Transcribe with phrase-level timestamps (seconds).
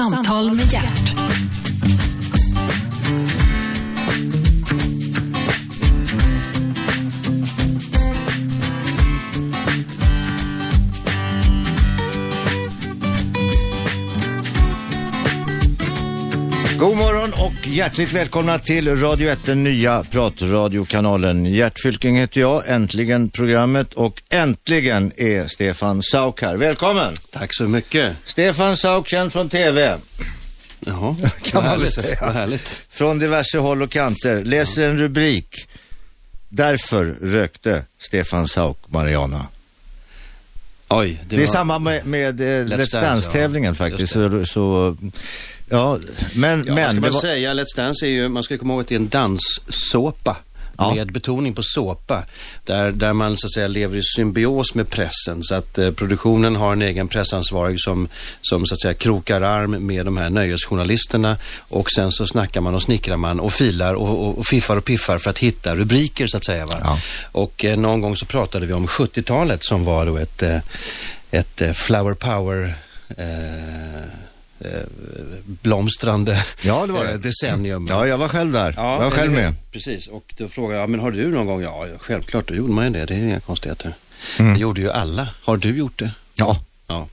[0.00, 1.10] Samtal med hjärt.
[16.78, 21.46] God morgon och hjärtligt välkomna till Radio 1, den nya pratradiokanalen.
[21.46, 26.56] Gert Fylking heter jag, äntligen programmet och äntligen är Stefan Sauk här.
[26.56, 27.14] Välkommen!
[27.32, 28.16] Tack så mycket.
[28.24, 29.96] Stefan Sauk, känd från TV.
[30.80, 31.94] Jaha, Kan man härligt.
[31.94, 32.32] säga.
[32.32, 32.80] Härligt.
[32.90, 34.44] Från diverse håll och kanter.
[34.44, 35.48] Läser en rubrik.
[36.48, 39.46] Därför rökte Stefan Sauk Mariana.
[40.88, 41.52] Oj, det, Det är var...
[41.52, 43.90] samma med, med eh, Let's Dance, Dance-tävlingen ja.
[43.90, 44.12] faktiskt.
[44.12, 44.96] Så, så,
[45.70, 45.98] ja,
[46.34, 47.54] men, Ja, vad ska men man var, säga?
[47.54, 50.36] Let's Dance är ju, man ska komma ihåg att det är en danssåpa.
[50.80, 50.94] Ja.
[50.94, 52.24] Med betoning på såpa.
[52.64, 55.42] Där, där man så att säga lever i symbios med pressen.
[55.42, 58.08] Så att eh, produktionen har en egen pressansvarig som,
[58.42, 61.36] som så att säga krokar arm med de här nöjesjournalisterna.
[61.58, 64.84] Och sen så snackar man och snickrar man och filar och, och, och fiffar och
[64.84, 66.66] piffar för att hitta rubriker så att säga.
[66.66, 66.76] Va?
[66.80, 66.98] Ja.
[67.32, 70.58] Och eh, någon gång så pratade vi om 70-talet som var då ett, eh,
[71.30, 72.74] ett eh, flower power
[73.16, 74.04] eh,
[75.44, 77.10] blomstrande Ja, det var det.
[77.12, 77.86] eh, decennium.
[77.90, 78.74] ja, jag var själv där.
[78.76, 79.54] jag var själv med.
[79.72, 81.62] Precis, och då frågade jag, men har du någon gång?
[81.62, 83.04] Ja, självklart, då gjorde man ju det.
[83.06, 83.94] Det är inga konstigheter.
[84.38, 84.54] Mm.
[84.54, 85.28] Det gjorde ju alla.
[85.44, 86.10] Har du gjort det?
[86.34, 87.08] Ja, Ja.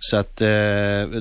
[0.00, 0.48] Så att, eh,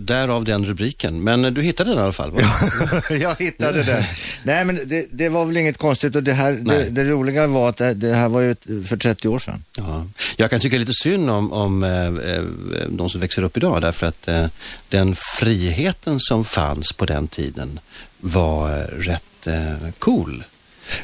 [0.02, 1.24] därav den rubriken.
[1.24, 2.32] Men eh, du hittade den i alla fall,
[3.10, 4.08] jag hittade det.
[4.44, 7.70] Nej, men det, det var väl inget konstigt och det här, det, det roliga var
[7.70, 9.64] att det, det här var ju för 30 år sedan.
[9.78, 10.06] Ja.
[10.38, 12.44] Jag kan tycka lite synd om, om eh, eh,
[12.90, 14.48] de som växer upp idag därför att eh,
[14.90, 17.80] den friheten som fanns på den tiden
[18.20, 20.44] var eh, rätt eh, cool.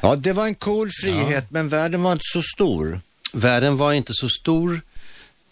[0.02, 3.02] Ja, det var en cool frihet, men världen var inte så stor.
[3.34, 4.82] Världen var inte så stor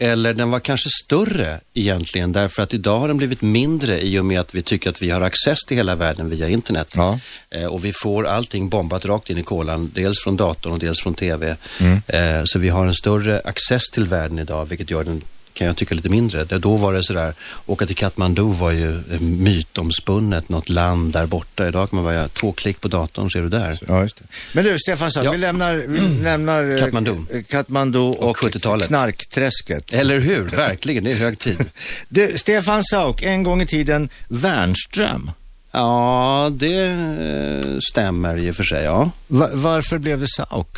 [0.01, 4.25] eller den var kanske större egentligen därför att idag har den blivit mindre i och
[4.25, 6.93] med att vi tycker att vi har access till hela världen via internet.
[6.95, 7.19] Ja.
[7.49, 11.01] Eh, och vi får allting bombat rakt in i kolan, dels från datorn och dels
[11.01, 11.55] från TV.
[11.79, 12.01] Mm.
[12.07, 15.21] Eh, så vi har en större access till världen idag, vilket gör den
[15.53, 16.43] kan jag tycka lite mindre.
[16.43, 17.33] Då var det sådär,
[17.65, 21.67] åka till Kathmandu var ju eh, mytomspunnet, något land där borta.
[21.67, 23.79] Idag kan man bara göra två klick på datorn så är du där.
[23.87, 24.23] Ja, just det.
[24.53, 25.31] Men du, Stefan Sauk, Ja.
[25.31, 27.15] vi lämnar, vi lämnar eh, Kathmandu.
[27.33, 28.87] eh, Kathmandu och, Och 70-talet.
[28.87, 29.93] knarkträsket.
[29.93, 30.43] Eller hur?
[30.47, 31.65] Verkligen, det är hög tid.
[32.09, 35.31] Du, Stefan Sauk, en gång i tiden Wernström.
[35.71, 39.11] Ja, det eh, stämmer i och för sig, ja.
[39.27, 40.77] Va, varför blev det Sauk?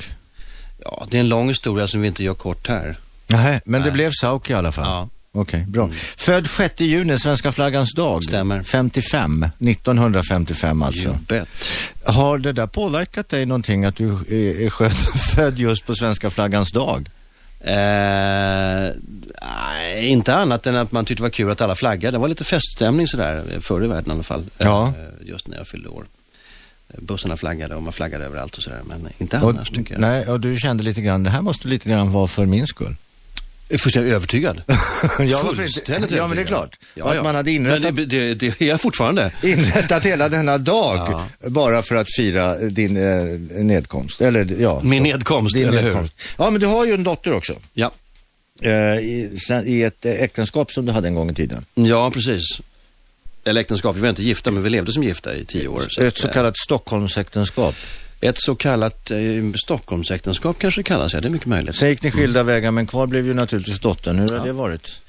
[0.84, 1.07] ja.
[1.09, 2.97] Det är en lång historia som vi inte gör kort här.
[3.38, 3.94] Nej, men det Nej.
[3.94, 4.86] blev Sauk i alla fall.
[4.86, 5.10] Ja.
[5.36, 5.90] Okej, bra.
[6.18, 8.24] Född 6 juni, svenska flaggans dag.
[8.24, 8.64] Stämmer.
[8.64, 11.08] 55, 1955 alltså.
[11.08, 11.48] You bet.
[12.06, 14.90] Har det där påverkat dig någonting att du är, är
[15.36, 17.10] född, just på svenska flaggans dag?
[17.64, 18.90] Eh,
[20.12, 22.12] inte annat än att man tyckte det var kul att alla flaggade.
[22.18, 24.44] Det var lite feststämning sådär, eh, förr i världen i alla fall.
[24.58, 24.88] Ja.
[24.88, 26.06] Eh, just när jag fyllde år.
[26.94, 28.82] Eh, Bussarna flaggade och man flaggade överallt och sådär.
[28.88, 30.02] Men inte Och- annars tycker jag.
[30.02, 32.96] Nej, och du kände lite grann, det här måste lite grann vara för min skull.
[33.73, 34.61] Är fullständigt övertygad.
[35.19, 35.38] ja?
[35.56, 36.79] Fullständigt ja, men det är klart.
[36.95, 37.23] Ja, att ja.
[37.23, 39.31] man hade inrättat, Men det, det, det är jag fortfarande.
[39.44, 44.22] inrättat hela denna dag bara för att fira din eh, nedkomst.
[44.22, 44.81] Eller ja.
[44.84, 45.03] Min så.
[45.03, 45.88] nedkomst, Din eller hur?
[45.88, 46.13] nedkomst.
[46.38, 47.53] Ja, men du har ju en dotter också.
[47.73, 47.91] Ja.
[48.61, 51.66] Eh, i, I ett eh, äktenskap som du hade en gång i tiden.
[51.73, 52.44] ja, precis.
[53.44, 55.84] Eller äktenskap, vi var inte gifta men vi levde som gifta i tio år.
[56.00, 57.75] Ett att, så eh, kallat Stockholmsäktenskap.
[58.23, 59.17] Ett så kallat eh,
[59.63, 61.75] Stockholmsäktenskap kanske det kallas, ja det är mycket möjligt.
[61.75, 64.19] Sen gick ni skilda vägar, men kvar blev ju naturligtvis dottern.
[64.19, 64.44] Hur har Ja.
[64.44, 65.00] det varit?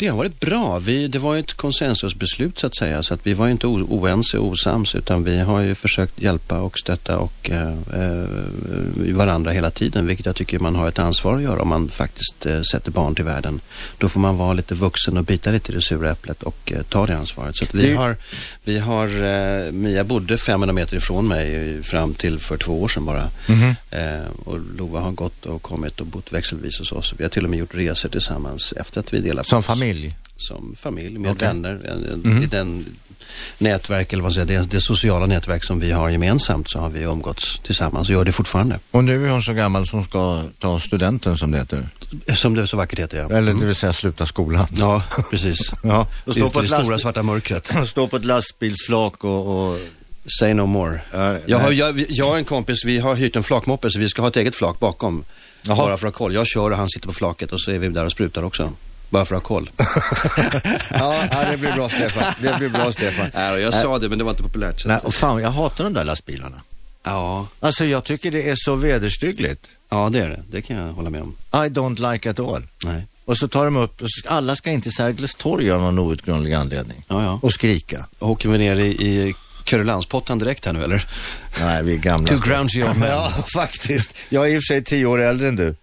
[0.00, 0.78] Det har varit bra.
[0.78, 3.02] Vi, det var ett konsensusbeslut så att säga.
[3.02, 6.78] Så att vi var inte oense och osams utan vi har ju försökt hjälpa och
[6.78, 8.28] stötta och eh, eh,
[9.14, 10.06] varandra hela tiden.
[10.06, 13.14] Vilket jag tycker man har ett ansvar att göra om man faktiskt eh, sätter barn
[13.14, 13.60] till världen.
[13.98, 16.82] Då får man vara lite vuxen och bita lite i det sura äpplet och eh,
[16.82, 17.56] ta det ansvaret.
[17.56, 18.16] Så vi Det- har,
[18.64, 19.06] vi har
[19.66, 23.30] eh, Mia bodde 500 meter ifrån mig fram till för två år sedan bara.
[23.46, 23.74] Mhm.
[23.90, 27.14] Eh, och Lova har gått och kommit och bott växelvis hos oss.
[27.16, 29.66] Vi har till och med gjort resor tillsammans efter att vi delar på Som oss
[29.88, 30.16] familj?
[30.36, 31.48] som familj med Okej.
[31.48, 31.80] vänner.
[32.24, 32.42] Mhm.
[32.42, 32.86] I den
[33.58, 37.02] nätverk, eller vad säger det, det sociala nätverk som vi har gemensamt så har vi
[37.02, 38.78] umgåtts tillsammans och gör det fortfarande.
[38.90, 41.88] Och nu är hon så gammal som ska ta studenten som det heter.
[42.34, 43.36] Som det så vackert heter, ja.
[43.36, 44.66] Eller det vill säga sluta skolan.
[44.78, 45.72] Ja, precis.
[45.82, 47.72] Ja, och Det, stå på det ett, stora lastbil, svarta mörkret.
[47.86, 49.70] stå på ett lastbilsflak och...
[49.70, 49.78] och
[50.40, 51.00] Say no more.
[51.12, 54.08] Ja, Jag, har, jag, jag och en kompis, vi har hyrt en flakmoppe så vi
[54.08, 55.24] ska ha ett eget flak bakom.
[55.62, 55.76] Jaha.
[55.76, 56.34] Bara för att ha koll.
[56.34, 58.72] Jag kör och han sitter på flaket och så är vi där och sprutar också.
[59.10, 59.70] Bara för att ha koll.
[60.90, 62.32] ja, det blir bra Stefan.
[62.42, 63.30] Det blir bra Stefan.
[63.34, 64.86] Nej, jag sa det men det var inte populärt.
[64.86, 66.60] Nej, och fan, jag hatar de där lastbilarna.
[67.04, 69.66] ja, Alltså jag tycker det är så vederstyggligt.
[69.90, 70.42] ja, det är det.
[70.50, 71.34] Det kan jag hålla med om.
[71.52, 72.62] I don't like at all.
[72.84, 73.06] Nej.
[73.24, 77.04] Och så tar de upp, alla ska in till Sergels torg av någon outgrundlig anledning.
[77.08, 77.38] Ja, ja.
[77.42, 78.06] Och skrika.
[78.18, 79.34] Åker vi ner i, i
[79.64, 81.06] Kurrelandspottan direkt här nu eller?
[81.60, 82.28] Nej, vi är gamla.
[82.28, 83.08] To ground men.
[83.10, 84.14] Ja, faktiskt.
[84.28, 85.74] Jag är i och för sig tio år äldre än du.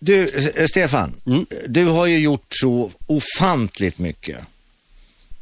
[0.00, 1.14] Du, eh, Stefan.
[1.26, 1.46] Mm.
[1.68, 4.38] Du har ju gjort så ofantligt mycket.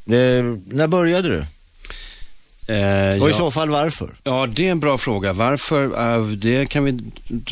[0.07, 1.39] Eh, när började du?
[2.75, 3.39] Eh, Och i ja.
[3.39, 4.15] så fall varför?
[4.25, 5.33] Ja, det är en bra fråga.
[5.33, 6.15] Varför?
[6.15, 6.99] Eh, det kan vi,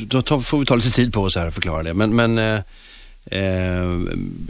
[0.06, 1.94] då tar, får vi ta lite tid på oss här att förklara det.
[1.94, 2.62] Men, men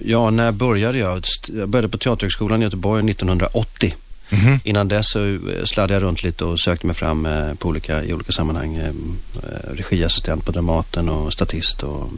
[0.04, 1.24] ja, när började jag?
[1.52, 3.94] Jag började på Teaterhögskolan i Göteborg 1980.
[4.64, 8.32] Innan dess så sladdade jag runt lite och sökte mig fram på olika, i olika
[8.32, 8.82] sammanhang.
[9.72, 12.08] Regiassistent på Dramaten och statist och.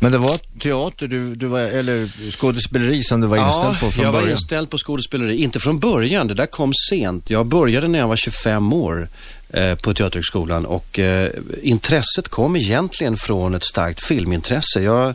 [0.00, 4.04] Men det var teater, du, du var, eller skådespeleri som du var inställd på från
[4.04, 4.36] jag var början?
[4.36, 5.36] inställd på skådespeleri.
[5.36, 7.30] Inte från början, det där kom sent.
[7.30, 9.08] Jag började när jag var 25 år
[9.50, 11.30] eh, på Teaterhögskolan och eh,
[11.62, 14.80] intresset kom egentligen från ett starkt filmintresse.
[14.82, 15.08] Jag,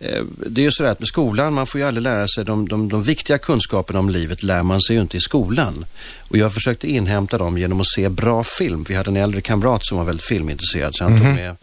[0.00, 2.68] eh, det är ju sådär att med skolan, man får ju aldrig lära sig de,
[2.68, 5.84] de, de viktiga kunskaperna om livet lär man sig ju inte i skolan.
[6.28, 8.84] Och jag försökte inhämta dem genom att se bra film.
[8.88, 11.22] Vi hade en äldre kamrat som var väldigt filmintresserad så han Mhm.
[11.24, 11.56] tog med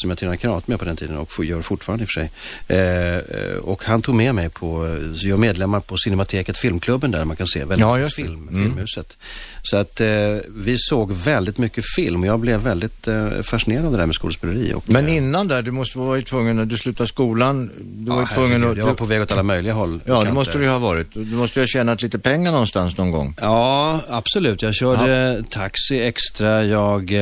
[0.00, 2.30] som jag tränade karate med på den tiden och gör fortfarande i och för sig.
[2.68, 7.10] Eh, eh, och han tog med mig på, så jag är medlemmar på Cinemateket Filmklubben
[7.10, 8.22] där man kan se väldigt Ja, mycket det.
[8.22, 8.62] film, Mm.
[8.62, 9.16] Filmhuset.
[9.62, 10.08] Så att eh,
[10.48, 14.16] vi såg väldigt mycket film och jag blev väldigt eh, fascinerad av det där med
[14.16, 14.74] skådespeleri.
[14.86, 18.26] Men eh, innan där, du måste vara tvungen, när du slutade skolan, du var ja,
[18.26, 18.78] tvungen herregud, att...
[18.78, 20.00] Jag var på väg åt alla möjliga håll.
[20.04, 21.12] Ja, det måste du ju ha varit.
[21.12, 23.34] Du måste ju ha tjänat lite pengar någonstans någon gång.
[23.40, 24.62] Ja, absolut.
[24.62, 26.64] Jag körde taxi extra.
[26.64, 27.12] Jag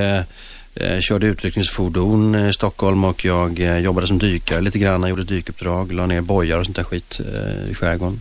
[0.81, 5.01] eh, eh, körde utryckningsfordon i Stockholm och jag eh, jobbade som dykare lite grann.
[5.01, 8.21] Jag gjorde dykuppdrag, la ner bojar och sånt där skit eh, i skärgården.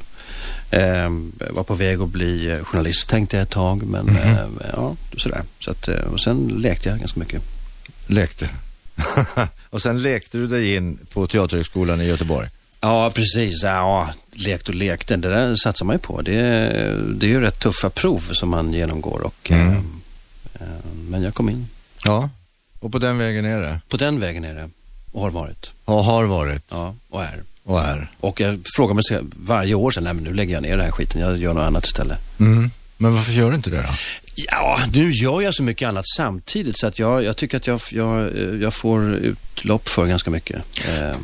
[0.72, 1.10] Eh,
[1.50, 4.38] var på väg att bli eh, journalist tänkte jag ett tag, men eh,
[4.74, 5.42] ja, sådär.
[5.60, 7.42] Så att, eh, och sen lekte jag ganska mycket.
[8.08, 8.50] Lekte.
[9.70, 12.48] och sen lekte du dig in på Teaterhögskolan i Göteborg.
[12.82, 13.64] Ja, precis.
[13.64, 15.16] Ja, lekt och lekte.
[15.16, 16.22] Det där satsar man ju på.
[16.22, 16.32] Det,
[17.16, 19.20] det är ju rätt tuffa prov som man genomgår.
[19.22, 19.68] Och, Mm.
[19.70, 19.78] eh,
[20.62, 20.68] eh,
[21.10, 21.68] men jag kom in.
[22.06, 22.30] Ja.
[22.80, 23.80] Och på den vägen är det.
[23.90, 24.70] På den vägen är det
[25.12, 25.72] och har varit.
[25.86, 27.44] Och har varit Ja, och är.
[27.64, 28.08] och är.
[28.20, 29.04] Och jag frågar mig
[29.36, 31.62] varje år sedan, nej men nu lägger jag ner den här skiten, jag gör något
[31.64, 32.18] annat istället.
[32.40, 32.72] Mm.
[32.98, 33.90] Men varför gör du inte det då?
[34.36, 37.82] Ja, nu gör jag så mycket annat samtidigt så att jag, jag tycker att jag,
[37.92, 38.32] jag,
[38.62, 40.56] jag får utlopp för ganska mycket.
[40.88, 41.16] Eh,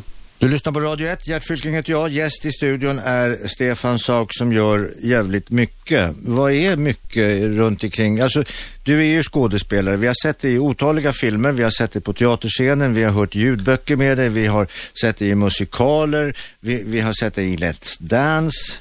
[0.43, 2.09] du lyssnar på Radio 1, Gert Fylking heter jag.
[2.09, 6.11] Gäst i studion är Stefan Sauk som gör jävligt mycket.
[6.21, 8.19] Vad är mycket runt omkring?
[8.19, 8.43] Alltså,
[8.83, 9.97] du är ju skådespelare.
[9.97, 13.11] Vi har sett dig i otaliga filmer, vi har sett dig på teaterscenen, vi har
[13.11, 14.67] hört ljudböcker med dig, vi har
[15.01, 18.73] sett dig i musikaler, vi, vi har sett dig i Let's Dance.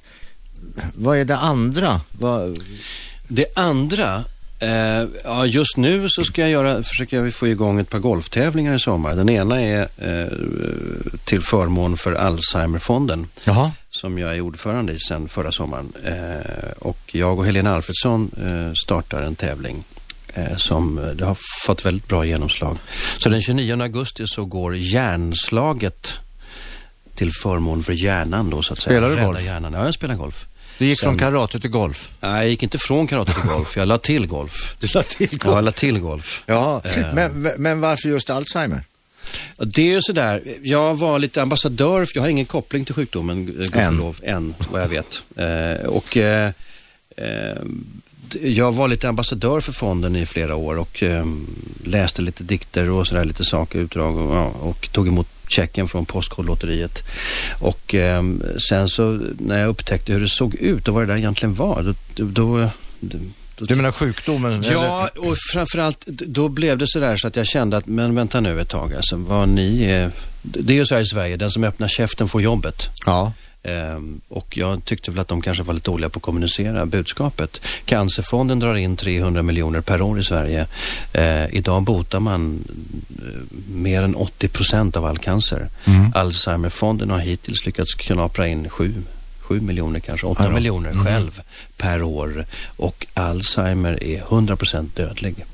[0.94, 2.00] Vad är det andra?
[2.18, 2.58] Vad...
[3.28, 4.24] Det andra,
[4.62, 8.74] eh, ja, just nu så ska jag göra, försöker jag få igång ett par golftävlingar
[8.74, 9.14] i sommar.
[9.14, 10.28] Den ena är eh,
[11.24, 13.26] till förmån för Alzheimerfonden.
[13.44, 13.70] Jaha.
[13.90, 15.92] som jag är ordförande i sedan förra sommaren.
[16.04, 19.84] Eh, och jag och Helena Alfredsson eh, startar en tävling
[20.34, 21.36] eh, som eh, det har
[21.66, 22.78] fått väldigt bra genomslag.
[23.18, 26.14] Så den 29 augusti så går hjärnslaget
[27.14, 28.98] till förmån för hjärnan då så att säga.
[28.98, 29.44] Spelar du golf?
[29.44, 29.72] Hjärnan.
[29.72, 30.46] Ja, jag spelar golf.
[30.82, 32.10] Du gick Sen- från karate till golf.
[32.20, 33.76] Nej, jag gick inte från karate till golf.
[33.76, 34.76] Jag la till golf.
[34.80, 36.42] Du la till Ja, jag la till golf.
[36.46, 37.14] Jaha, Eh.
[37.14, 38.82] men, men varför just Alzheimer?
[39.58, 43.54] Det är ju sådär, jag var lite ambassadör, jag har ingen koppling till sjukdomen, eh,
[43.54, 45.22] gudskelov, än vad jag vet.
[45.36, 46.50] Eh, och eh,
[47.16, 47.56] eh,
[48.42, 51.26] jag var lite ambassadör för fonden i flera år och eh,
[51.84, 56.04] läste lite dikter och sådär, lite saker, utdrag och, ja, och tog emot checken från
[56.04, 56.98] Postkodlotteriet.
[57.60, 58.22] Och eh,
[58.68, 61.82] sen så när jag upptäckte hur det såg ut och vad det där egentligen var,
[61.82, 62.68] då, då,
[63.00, 63.18] då,
[63.58, 64.64] Du menar sjukdomen?
[64.70, 65.28] Ja, eller?
[65.28, 68.68] och framförallt då blev det sådär så att jag kände att, men vänta nu ett
[68.68, 70.10] tag, alltså vad ni är...
[70.42, 72.88] Det är ju så här i Sverige, den som öppnar käften får jobbet.
[73.06, 73.32] Ja.
[73.64, 77.60] Ehm, och jag tyckte väl att de kanske var lite dåliga på att kommunicera budskapet.
[77.84, 80.66] Cancerfonden drar in 300 miljoner per år i Sverige.
[81.12, 82.64] Eh, idag botar man
[83.18, 85.68] eh, mer än 80 procent av all cancer.
[85.84, 86.12] Mm.
[86.14, 88.94] Alzheimerfonden har hittills lyckats knapra in 7
[89.40, 90.54] 7 miljoner kanske, 8 Ja då.
[90.54, 91.04] miljoner Mm.
[91.04, 91.40] själv
[91.76, 92.46] per år.
[92.76, 95.44] Och Alzheimer är 100 procent dödlig.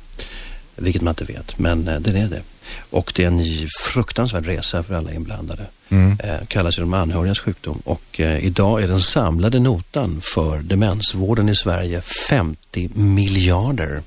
[0.76, 2.42] Vilket man inte vet, men eh, det är det.
[2.90, 3.44] Och det är en
[3.80, 5.66] fruktansvärd resa för alla inblandade.
[5.88, 6.18] Mm.
[6.24, 7.82] Eh, kallas ju de anhörigas sjukdom.
[7.84, 14.02] Och eh, idag är den samlade notan för demensvården i Sverige 50 miljarder.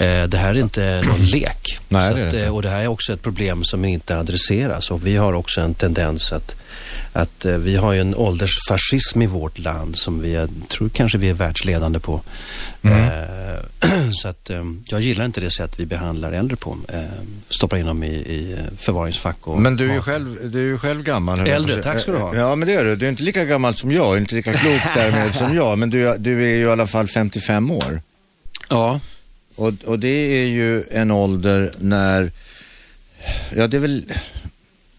[0.00, 1.78] Eh, det här är inte någon lek.
[1.88, 4.90] Nej, det att, det eh, och det här är också ett problem som inte adresseras.
[4.90, 6.54] Och vi har också en tendens att,
[7.12, 11.18] att eh, vi har ju en åldersfascism i vårt land som vi är, tror kanske
[11.18, 12.20] vi är världsledande på.
[12.82, 13.10] Mm.
[14.12, 14.50] Så att
[14.84, 16.76] jag gillar inte det sätt vi behandlar äldre på.
[17.48, 20.78] Stoppar in dem i, i förvaringsfack och Men du är ju själv, du är ju
[20.78, 21.48] själv gammal.
[21.48, 22.36] Äldre, tack ska du ha.
[22.36, 22.96] Ja, men det är du.
[22.96, 26.16] Du är inte lika gammal som jag, inte lika klok därmed som jag, men du,
[26.18, 28.02] du är ju i alla fall 55 år.
[28.68, 29.00] Ja,
[29.54, 30.08] Och, och det
[30.42, 32.32] är ju en ålder när,
[33.56, 34.04] ja det är väl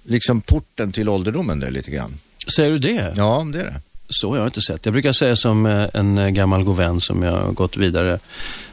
[0.04, 2.14] liksom porten till ålderdomen det lite grann.
[2.56, 3.14] säger du det?
[3.16, 3.82] Ja, det är det.
[4.14, 4.86] Så har jag inte sett.
[4.86, 8.20] Jag brukar säga som eh, en eh, gammal god vän som jag har gått vidare,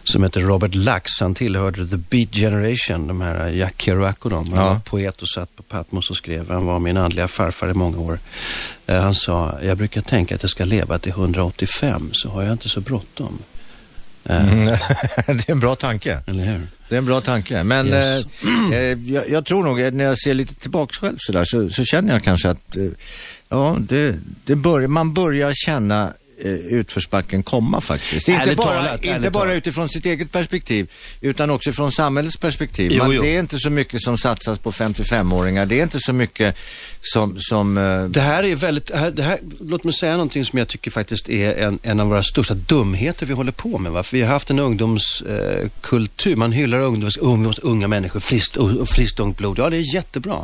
[0.05, 1.13] som heter Robert Lax.
[1.21, 4.53] Han tillhörde The Beat Generation, de här eh, Jack Kerouac och dem.
[4.53, 4.73] Han Ja.
[4.73, 6.51] var poet och satt på Patmos och skrev.
[6.51, 8.19] Han var min andliga farfar i många år.
[8.87, 12.69] Han sa, jag brukar tänka att jag ska leva till 185, så har jag inte
[12.69, 13.39] så bråttom.
[14.29, 14.67] Eh, Mm.
[15.27, 16.21] det är en bra tanke.
[16.27, 16.61] Eller hur?
[16.89, 17.63] Det är en bra tanke.
[17.65, 18.27] Men Yes.
[18.73, 21.45] eh, eh, jag, jag tror nog, eh, när jag ser lite tillbaka själv så, där,
[21.45, 22.85] så, så känner jag kanske att eh,
[23.49, 26.11] ja, det, det bör, man börjar känna eh,
[26.47, 28.29] utförsbacken komma faktiskt.
[28.29, 29.57] Inte Ärligt bara, talat, inte bara talat.
[29.57, 30.91] utifrån sitt eget perspektiv,
[31.21, 32.91] utan också från samhällets perspektiv.
[32.93, 33.23] Jo, Man, jo.
[33.23, 35.67] Det är inte så mycket som satsas på 55-åringar.
[35.67, 36.57] Det är inte så mycket
[37.03, 37.37] som...
[37.39, 40.69] som eh, Det här är väldigt, här, det här, låt mig säga någonting som jag
[40.69, 43.93] tycker faktiskt är en, en av våra största dumheter vi håller på med.
[43.93, 44.03] Va?
[44.03, 49.21] För vi har haft en ungdomskultur, eh, man hyllar ungdoms, ungdoms, unga människor, friskt, friskt
[49.21, 49.59] ungt blod.
[49.59, 50.39] Ja, det är jättebra.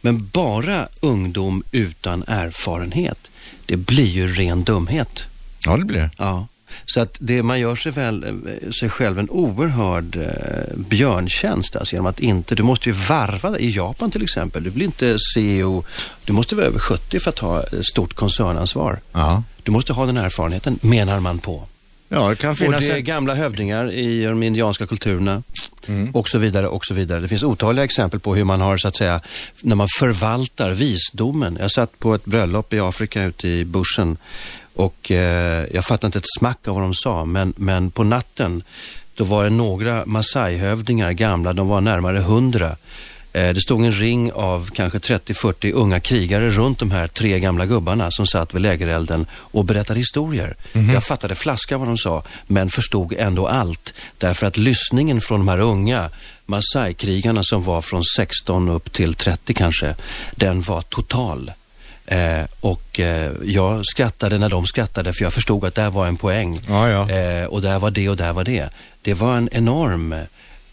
[0.00, 3.18] Men bara ungdom utan erfarenhet,
[3.68, 5.26] det blir ju ren dumhet.
[5.66, 6.10] ja, det blir det.
[6.16, 6.46] Ja.
[6.84, 11.96] Så att det, man gör sig, väl, eh, sig själv en oerhörd eh, björntjänst alltså,
[11.96, 13.58] genom att inte, du måste ju varva.
[13.58, 15.84] I Japan till exempel, du blir inte CEO,
[16.24, 19.00] du måste vara över 70 för att ha ett stort koncernansvar.
[19.12, 19.42] Ja.
[19.62, 21.66] Du måste ha den erfarenheten, menar man på.
[22.08, 25.42] Ja, det kan Och finnas det är gamla hövdingar i de indianska kulturerna
[25.86, 26.10] Mm.
[26.10, 27.20] och så vidare och så vidare.
[27.20, 29.20] Det finns otaliga exempel på hur man har så att säga,
[29.60, 31.56] när man förvaltar visdomen.
[31.60, 34.16] Jag satt på ett bröllop i Afrika ute i bushen
[34.74, 38.62] och eh, jag fattade inte ett smack av vad de sa, men, men på natten
[39.14, 42.76] då var det några Masai-hövdingar, gamla, de var närmare hundra.
[43.32, 47.66] Eh, Det stod en ring av kanske 30-40 unga krigare runt de här tre gamla
[47.66, 50.56] gubbarna som satt vid lägerelden och berättade historier.
[50.92, 53.94] Jag fattade flaska vad de sa, men förstod ändå allt.
[54.18, 56.10] Därför att lyssningen från de här unga
[56.46, 59.94] Masai-krigarna som var från 16 upp till 30 kanske,
[60.34, 61.52] den var total.
[62.06, 66.16] Eh, och eh, jag skrattade när de skrattade för jag förstod att där var en
[66.16, 66.58] poäng.
[66.68, 67.10] Ja, ja.
[67.10, 68.68] Eh, och där var det och där var det.
[69.02, 70.14] Det var en enorm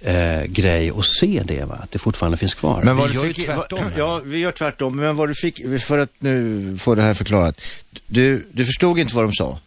[0.02, 1.76] eh, grej att se det, va?
[1.84, 2.82] att det fortfarande finns kvar.
[2.84, 3.80] Men vad vi du gör ju fick, tvärtom.
[3.80, 3.94] här.
[3.98, 4.96] ja, vi gör tvärtom.
[4.96, 7.62] Men vad du fick, för att nu få det här förklarat.
[8.08, 9.60] Du, du förstod inte vad de sa,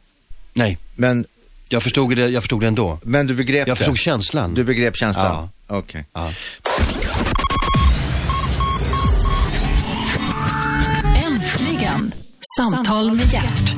[0.53, 1.25] Nej, men,
[1.69, 2.99] jag förstod det, jag förstod det ändå.
[3.03, 3.79] men du begrep Jag det.
[3.79, 4.55] förstod känslan.
[4.55, 5.49] Du begrep känslan?
[5.67, 6.05] Okej.
[6.13, 6.31] Ja.
[11.27, 12.13] Äntligen!
[12.59, 13.75] Samtal med hjärt.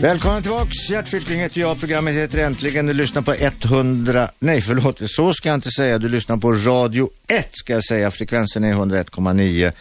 [0.00, 0.90] Välkommen tillbaks.
[0.90, 1.80] Gert Fylking heter jag.
[1.80, 2.86] Programmet heter Äntligen.
[2.86, 4.30] Du lyssnar på 100...
[4.38, 5.00] Nej, förlåt.
[5.04, 5.98] Så ska jag inte säga.
[5.98, 8.10] Du lyssnar på Radio 1 ska jag säga.
[8.10, 9.72] Frekvensen är 101,9.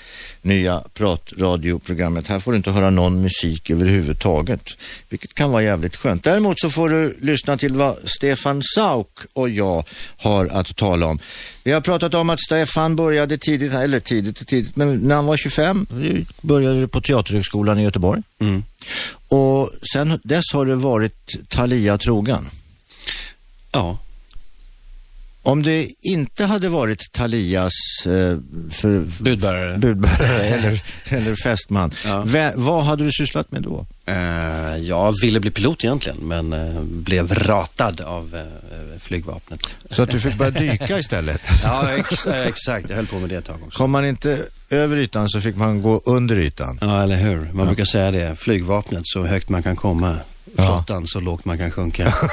[0.42, 2.28] Nya pratradioprogrammet.
[2.28, 4.64] Här får du inte höra någon musik överhuvudtaget.
[5.10, 6.24] Vilket kan vara jävligt skönt.
[6.24, 9.84] Däremot så får du lyssna till vad Stefan Sauk och jag
[10.18, 11.20] har att tala om.
[11.64, 15.26] Vi har pratat om att Stefan började tidigt, eller tidigt och tidigt, men när han
[15.26, 15.88] var 25
[16.42, 18.22] började på Teaterhögskolan i Göteborg.
[18.40, 18.64] Mm.
[19.29, 22.50] Och sen dess har det varit Thalia trogen.
[23.71, 23.98] ja.
[25.41, 27.74] Om det inte hade varit Thalias
[28.05, 28.38] eh,
[28.71, 29.77] för, Budbärare.
[29.77, 32.24] budbärare eller, eller fästman, Ja.
[32.55, 33.86] vad hade du sysslat med då?
[34.05, 39.75] Eh, jag ville bli pilot egentligen, men eh, blev ratad av eh, flygvapnet.
[39.89, 41.41] Så att du fick börja dyka istället.
[41.63, 42.89] Ja, ex eh, exakt.
[42.89, 43.77] Jag höll på med det ett tag också.
[43.77, 46.78] Kom man inte över ytan så fick man gå under ytan.
[46.82, 47.50] Ja, eller hur.
[47.54, 48.36] Man brukar säga det.
[48.36, 50.18] Flygvapnet, så högt man kan komma.
[50.58, 50.66] Ja.
[50.66, 52.14] Flottan, så lågt man kan sjunka.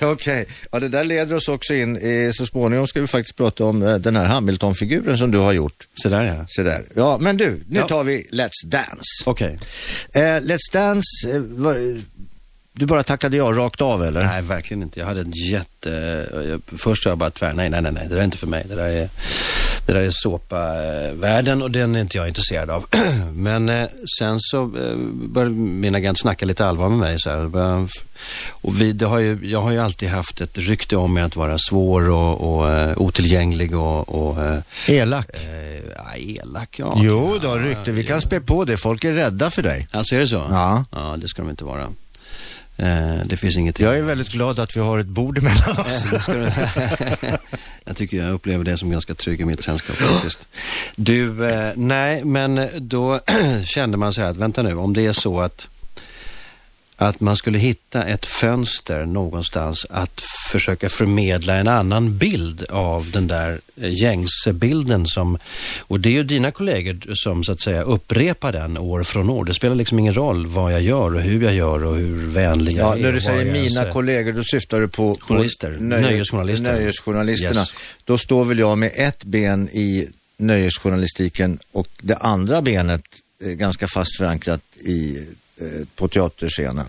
[0.00, 3.64] Okej, ja det där leder oss också in i, så småningom ska vi faktiskt prata
[3.64, 5.86] om eh, den här Hamilton-figuren som du har gjort.
[5.94, 6.44] Så där ja.
[6.48, 6.84] Så där.
[6.96, 7.88] Ja, men du, nu Ja.
[7.88, 9.24] tar vi Let's Dance.
[9.24, 9.58] Okej.
[10.14, 12.00] Eh, Let's Dance, eh, var,
[12.72, 14.24] du bara tackade ja rakt av eller?
[14.24, 15.00] Nej, verkligen inte.
[15.00, 15.90] Jag hade en jätte...
[16.48, 18.46] jag- Först sa jag bara tvär, nej, nej, nej, nej, det där är inte för
[18.46, 18.64] mig.
[18.68, 19.08] Det där är,
[19.86, 22.84] det där är såpa-världen och den är inte jag intresserad av.
[23.34, 23.86] Men eh,
[24.18, 27.20] sen så eh, började min agent snacka lite allvar med mig.
[27.20, 27.88] Så här,
[28.50, 31.58] och vi, har ju, jag har ju alltid haft ett rykte om mig att vara
[31.58, 35.26] svår och, och eh, otillgänglig och, och eh, Elak.
[35.34, 36.76] eh, ja, elak.
[36.78, 36.94] Ja.
[36.96, 37.92] Jo då, rykte.
[37.92, 38.76] Vi kan spä på det.
[38.76, 39.88] Folk är rädda för dig.
[39.90, 40.46] Alltså är det så?
[40.50, 40.84] Ja.
[40.90, 41.88] Ja, det ska de inte vara.
[42.76, 43.80] Eh, det finns inget...
[43.80, 46.04] Jag är väldigt glad att vi har ett bord emellan oss.
[47.94, 50.48] Jag tycker jag upplever det som ganska trygg i mitt sällskap faktiskt.
[50.96, 53.20] Du, eh, nej, men då
[53.64, 55.68] kände man så här att vänta nu, om det är så att
[57.04, 63.26] att man skulle hitta ett fönster någonstans att försöka förmedla en annan bild av den
[63.26, 65.38] där eh, gängse bilden som,
[65.80, 69.44] och det är ju dina kollegor som så att säga upprepar den år från år.
[69.44, 72.72] Det spelar liksom ingen roll vad jag gör och hur jag gör och hur vänlig
[72.72, 73.02] jag Ja, är.
[73.02, 73.92] när du säger mina säger.
[73.92, 76.72] kollegor, då syftar du på på Journalister, nöjesjournalister.
[76.72, 77.60] nöjesjournalisterna.
[77.60, 77.74] Yes.
[78.04, 83.02] Då står väl jag med ett ben i nöjesjournalistiken och det andra benet
[83.40, 85.18] ganska fast förankrat i,
[85.96, 86.86] på teaterscenen.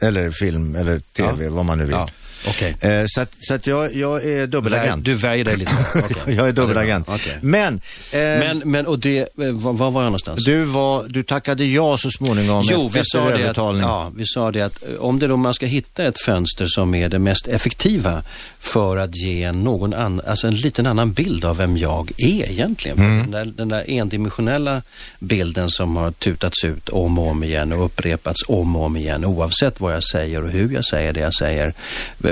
[0.00, 1.92] Eller film eller tv, vad man nu vill.
[1.92, 2.08] Ja,
[2.48, 2.76] okej.
[2.80, 5.04] Eh, så att, så att jag, jag är dubbelagent.
[5.04, 5.72] Du värjer dig lite.
[6.10, 6.34] Okej.
[6.34, 7.08] jag är dubbelagent.
[7.08, 7.38] Okej.
[7.42, 7.74] Men,
[8.12, 10.44] eh, Men, men och det, eh, var, var var jag någonstans?
[10.44, 13.82] du, var, du tackade ja så småningom Jo, efter vi sa, det att, övertalning.
[13.82, 16.94] ja, vi sa det att eh, om det då man ska hitta ett fönster som
[16.94, 18.22] är det mest effektiva
[18.60, 22.98] för att ge någon an, alltså en liten annan bild av vem jag är egentligen.
[22.98, 23.18] Mm.
[23.18, 24.82] Den, där, den där endimensionella
[25.18, 29.24] bilden som har tutats ut om och om igen och upprepats om och om igen
[29.24, 31.74] oavsett vad jag säger och hur jag säger det jag säger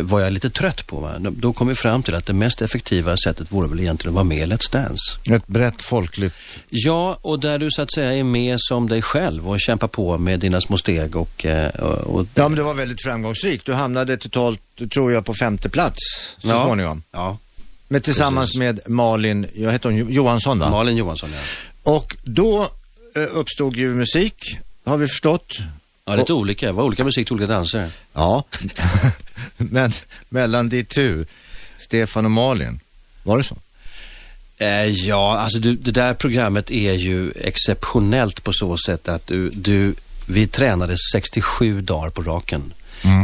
[0.03, 1.01] var jag lite trött på.
[1.01, 1.15] Va?
[1.19, 4.25] Då- kom vi fram till att det mest effektiva sättet vore väl egentligen att vara
[4.25, 5.35] med i Let's Dance.
[5.35, 6.35] Ett brett folkligt
[6.69, 10.19] Ja, och där du så att säga är med som dig själv och kämpar på
[10.19, 11.45] med dina små steg och...
[11.45, 13.67] eh, och, och Ja, men det var väldigt framgångsrikt.
[13.67, 14.61] Du hamnade totalt,
[14.95, 15.99] tror jag, på femte plats
[16.39, 16.65] så Ja.
[16.65, 17.03] småningom.
[17.13, 17.39] Ja,
[17.89, 18.59] Men tillsammans Precis.
[18.59, 20.71] med Malin, jag heter hon Jo- Johansson va?
[20.71, 21.93] Malin Johansson ja.
[21.93, 22.63] Och då
[23.17, 24.35] eh, uppstod ju musik,
[24.85, 25.53] har vi förstått.
[26.09, 26.67] Ja, lite olika.
[26.67, 27.91] Det var olika musik till olika danser.
[28.13, 28.45] Ja,
[29.57, 29.93] men
[30.29, 31.25] mellan de tu,
[31.79, 32.81] Stefan och Malin,
[33.23, 33.57] var det så?
[34.59, 39.51] Eh, ja, alltså du, det där programmet är ju exceptionellt på så sätt att du,
[39.51, 39.95] du
[40.27, 42.73] vi tränade 67 dagar på raken.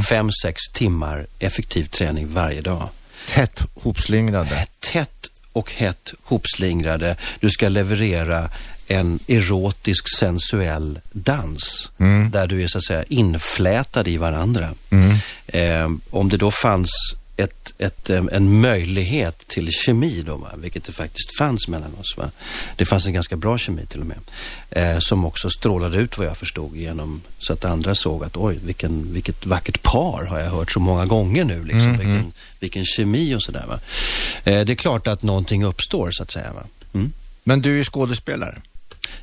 [0.08, 2.88] Fem, sex timmar effektiv träning varje dag.
[3.28, 4.66] Tätt hopslingrade.
[4.80, 7.16] tätt och hett hopslingrade.
[7.40, 8.50] Du ska leverera
[8.92, 11.90] en erotisk sensuell dans
[12.30, 14.68] där du är så att säga inflätad i varandra.
[15.46, 16.90] Eh, om det då fanns
[17.36, 20.50] ett, ett, eh, en möjlighet till kemi då, va?
[20.56, 22.16] vilket det faktiskt fanns mellan oss.
[22.16, 22.30] Va?
[22.76, 24.18] Det fanns en ganska bra kemi till och med.
[24.70, 28.58] Eh, som också strålade ut vad jag förstod genom så att andra såg att oj,
[28.64, 31.64] vilken, vilket vackert par har jag hört så många gånger nu.
[31.64, 31.92] Liksom.
[31.92, 33.78] Vilken, vilken kemi och sådär.
[34.44, 36.52] Eh, det är klart att någonting uppstår så att säga.
[36.94, 37.12] Mm.
[37.44, 38.62] Men du är skådespelare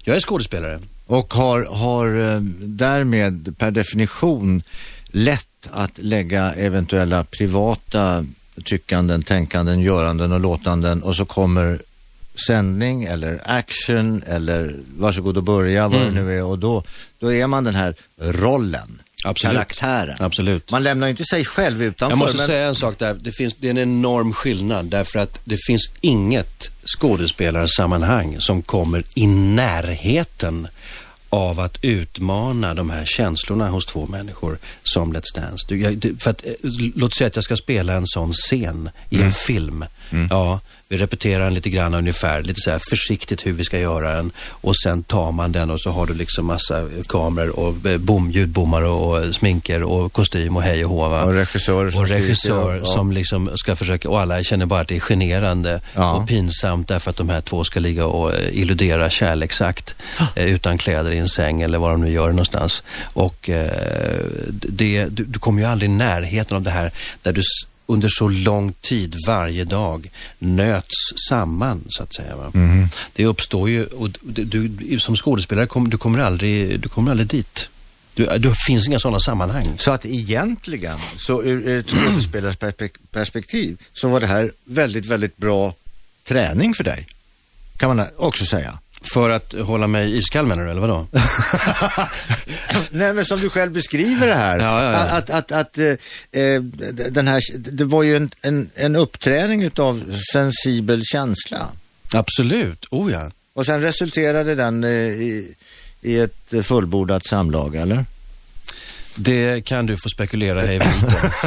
[0.04, 0.80] Jag är skådespelare.
[1.06, 4.64] och har, har eh, därmed per definition
[5.08, 8.26] lätt att lägga eventuella privata
[8.64, 11.82] tyckanden, tänkanden, göranden och låtanden och så kommer
[12.48, 16.44] sändning eller action eller varsågod och börja vad det nu är.
[16.44, 16.84] Och då,
[17.20, 19.54] då är man den här rollen, Absolut.
[19.54, 20.18] karaktären.
[20.20, 20.72] Absolut.
[20.72, 22.12] Man lämnar ju inte sig själv utanför.
[22.12, 22.46] Jag måste men...
[22.46, 23.14] säga en sak där.
[23.14, 29.04] Det, finns, det är en enorm skillnad därför att det finns inget skådespelarsammanhang som kommer
[29.14, 30.68] i närheten
[31.30, 35.66] av att utmana de här känslorna hos två människor som Let's Dance.
[35.68, 36.52] Du, jag, det, för att, eh,
[36.96, 39.86] låt säga att jag ska spela en sån scen i en film.
[40.30, 40.60] Ja,
[40.92, 44.32] vi repeterar den lite grann ungefär, lite så här försiktigt hur vi ska göra den
[44.50, 48.32] och sen tar man den och så har du liksom massa kameror och eh, bom,
[48.32, 51.10] ljudbommar och, sminker och kostym och hej och hå.
[51.10, 51.24] va?
[51.24, 52.86] Och regissörer som och skriker, regissör ja.
[52.86, 56.14] som liksom ska försöka, och alla känner bara att det är generande Ja.
[56.14, 59.96] och pinsamt därför att de här två ska ligga och eh, illudera kärleksakt
[60.36, 62.84] eh, utan kläder i en säng eller vad de nu gör någonstans.
[63.02, 67.42] Och eh, det, du, du kommer ju aldrig i närheten av det här där du
[67.90, 72.36] under så lång tid varje dag nöts samman så att säga.
[72.36, 72.52] Va?
[73.14, 77.28] Det uppstår ju, och du, du, som skådespelare kom, du kommer aldrig, du kommer aldrig
[77.28, 77.70] dit.
[78.14, 79.68] Du, det finns inga sådana sammanhang.
[79.78, 85.74] Så att egentligen, så ur ett skådespelarperspektiv, så var det här väldigt, väldigt bra
[86.28, 87.08] träning för dig.
[87.78, 88.80] Kan man också säga.
[89.02, 91.08] För att hålla mig iskall menar du, eller vadå?
[92.90, 94.60] Nej men som du själv beskriver det här.
[94.60, 95.00] Ja, ja, ja.
[95.00, 95.88] Att, att, att eh,
[96.32, 96.62] eh,
[97.12, 101.70] den här, det var ju en, en, en uppträning utav sensibel känsla.
[102.14, 103.32] Absolut, oh ja.
[103.54, 105.56] Och sen resulterade den eh, i,
[106.02, 108.06] i ett fullbordat samlag, eller?
[109.22, 110.82] Det kan du få spekulera om,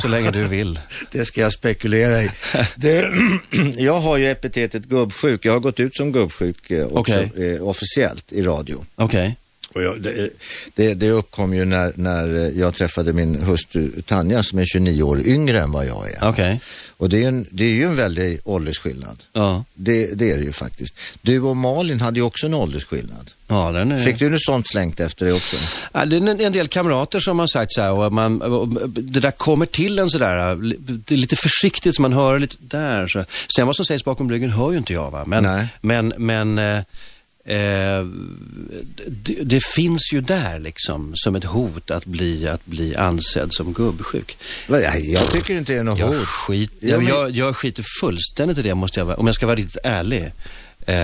[0.02, 0.80] så länge du vill.
[1.12, 2.30] Det ska jag spekulera i.
[2.76, 3.12] Det,
[3.76, 5.44] jag har ju epitetet gubbsjuk.
[5.44, 7.54] Jag har gått ut som gubbsjuk eh, också Okej.
[7.54, 8.84] eh, officiellt i radio.
[8.96, 9.36] Okej.
[9.74, 10.30] Och jag, det,
[10.74, 15.26] det, det uppkom ju när, när jag träffade min hustru Tanja som är 29 år
[15.26, 16.28] yngre än vad jag är.
[16.28, 16.60] Okej.
[17.02, 19.22] Och det är, en, det är ju en väldig åldersskillnad.
[19.32, 19.64] Ja.
[19.74, 20.94] Det, det är det ju faktiskt.
[21.22, 23.30] Du och Malin hade ju också en åldersskillnad.
[23.48, 24.04] Ja, är...
[24.04, 25.56] Fick du något sånt slängt efter dig också?
[25.92, 28.68] Ja, det är en, en del kamrater som har sagt så här och, man, och
[28.88, 30.56] det där kommer till en sådär,
[30.86, 33.08] det är lite försiktigt så man hör lite där.
[33.08, 33.24] Så.
[33.56, 35.24] Sen vad som sägs bakom ryggen hör ju inte jag va.
[35.26, 35.66] Men, Nej.
[35.80, 36.58] men, men
[37.44, 38.04] eh,
[39.06, 43.72] det, det finns ju där liksom som ett hot att bli, att bli ansedd som
[43.72, 44.36] gubbsjuk.
[44.68, 46.26] Jag, tycker inte det är något Jag, hot.
[46.26, 49.46] skit, Ja, jag, men- jag, jag skiter fullständigt i det måste jag om jag ska
[49.46, 50.32] vara riktigt ärlig.
[50.86, 50.94] Eh,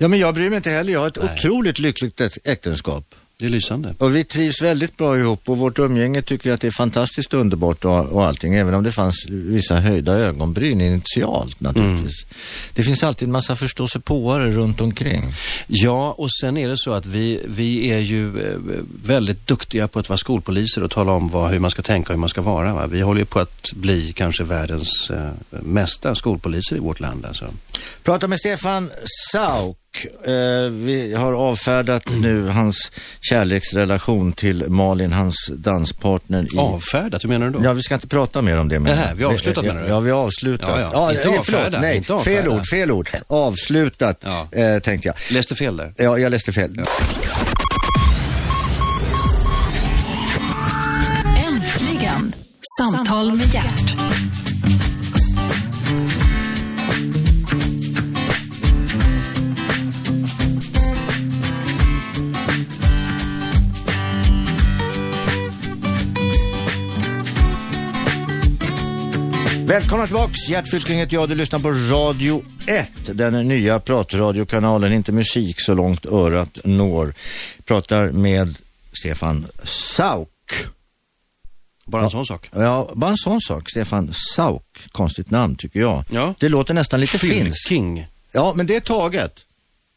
[0.00, 0.92] Ja, men jag bryr mig inte heller.
[0.92, 3.14] Jag har ett otroligt lyckligt äk- äktenskap.
[3.36, 3.94] Det är lysande.
[3.98, 7.34] Och vi trivs väldigt bra ihop och vårt umgänge tycker jag att det är fantastiskt
[7.34, 8.54] underbart och, och allting.
[8.54, 12.26] Även om det fanns vissa höjda ögonbryn initialt naturligtvis.
[12.74, 15.22] Det finns alltid en massa förståsigpåare runt omkring.
[15.66, 18.58] Ja, och sen är det så att vi, vi är ju eh,
[19.04, 22.14] väldigt duktiga på att vara skolpoliser och tala om vad, hur man ska tänka och
[22.14, 22.74] hur man ska vara.
[22.74, 22.86] Va?
[22.86, 27.26] Vi håller ju på att bli kanske världens eh, mesta skolpoliser i vårt land.
[27.26, 27.44] Alltså.
[28.02, 28.90] Prata med Stefan
[29.32, 29.76] Sauk.
[30.26, 30.32] Eh,
[30.70, 36.46] vi har avfärdat nu hans kärleksrelation till Malin, hans danspartner.
[36.54, 36.58] I...
[36.58, 37.64] Avfärdat, hur menar du då?
[37.64, 38.80] Ja, vi ska inte prata mer om det.
[38.80, 38.96] Men...
[38.96, 39.92] Nähä, vi har avslutat, ja, menar du?
[39.92, 40.68] Ja, vi har avslutat.
[40.72, 41.10] Ja, ja.
[41.12, 43.08] Inte eh, förlåt, nej, inte fel ord, fel ord.
[43.26, 44.48] Avslutat, Ja.
[44.52, 45.16] eh, tänkte jag.
[45.30, 45.94] Läste fel där.
[45.96, 46.80] Ja, jag läste fel.
[51.46, 52.34] Äntligen!
[52.78, 53.94] Samtal med hjärt.
[69.66, 70.70] Välkomna tillbaks.
[70.70, 71.28] Fylking heter jag.
[71.28, 74.92] Du lyssnar på Radio 1, den nya pratradiokanalen.
[74.92, 77.14] Inte musik så långt örat når.
[77.64, 78.56] Pratar med
[78.92, 80.28] Stefan Sauk.
[81.84, 82.48] Bara en sån sak.
[82.52, 83.70] Ja, bara en sån sak.
[83.70, 84.86] Stefan Sauk.
[84.92, 86.04] Konstigt namn tycker jag.
[86.10, 86.34] Ja.
[86.38, 87.68] Det låter nästan lite finskt.
[87.68, 88.06] King.
[88.32, 89.44] Ja, men det är taget.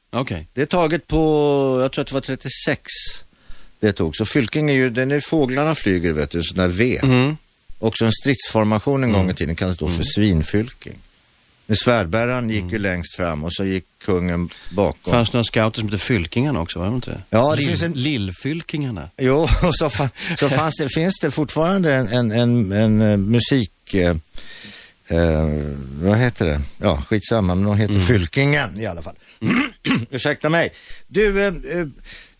[0.10, 0.47] Okej.
[0.53, 1.17] Det är taget på,
[1.82, 2.82] jag tror att det var 36
[3.80, 4.15] det tog.
[4.15, 6.99] Så Fylking är ju, den är fåglarna flyger vet du, där V.
[7.03, 7.38] Mm.
[7.80, 10.96] Också en stridsformation en gång i tiden kallades då för svinfylking.
[11.70, 15.12] Men svärdbäraren gick ju längst fram och så gick kungen bakom.
[15.13, 17.22] Fanns det några scouter som hette Fylkingarna också, var det inte?
[17.30, 19.10] Ja, det finns en- Lillfylkingarna.
[19.18, 20.10] Jo, och så, fa-
[20.40, 23.94] så fanns det, finns det fortfarande en, en, en, en eh, musik...
[23.94, 24.16] Eh,
[25.08, 25.48] eh,
[26.02, 26.62] vad heter det?
[26.78, 29.16] Ja, skitsamma, men de heter Fylkingen i alla fall.
[30.12, 30.70] Ursäkta mig.
[31.08, 31.88] Du, eh, eh,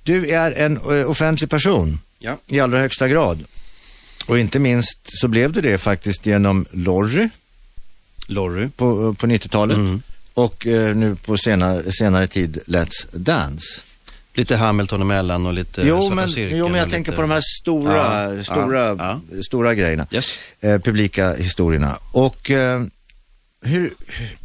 [0.04, 2.38] du är en offentlig person Ja.
[2.48, 3.44] i allra högsta grad.
[4.28, 7.30] Och inte minst så blev du det faktiskt genom Lorry
[8.28, 8.70] Lorry.
[8.70, 10.02] på, på 90-talet Mm.
[10.34, 13.82] och eh, nu på senare, senare tid Let's Dance.
[14.34, 17.16] Lite Hamilton emellan och lite Jo Svarta men, Cirkeln jo, men jag tänker lite...
[17.16, 20.08] på de här stora, Ja, stora, ja, stora grejerna.
[20.12, 20.34] Yes.
[20.62, 21.98] Eh, publika historierna.
[22.12, 22.84] Och eh,
[23.62, 24.38] hur, hur-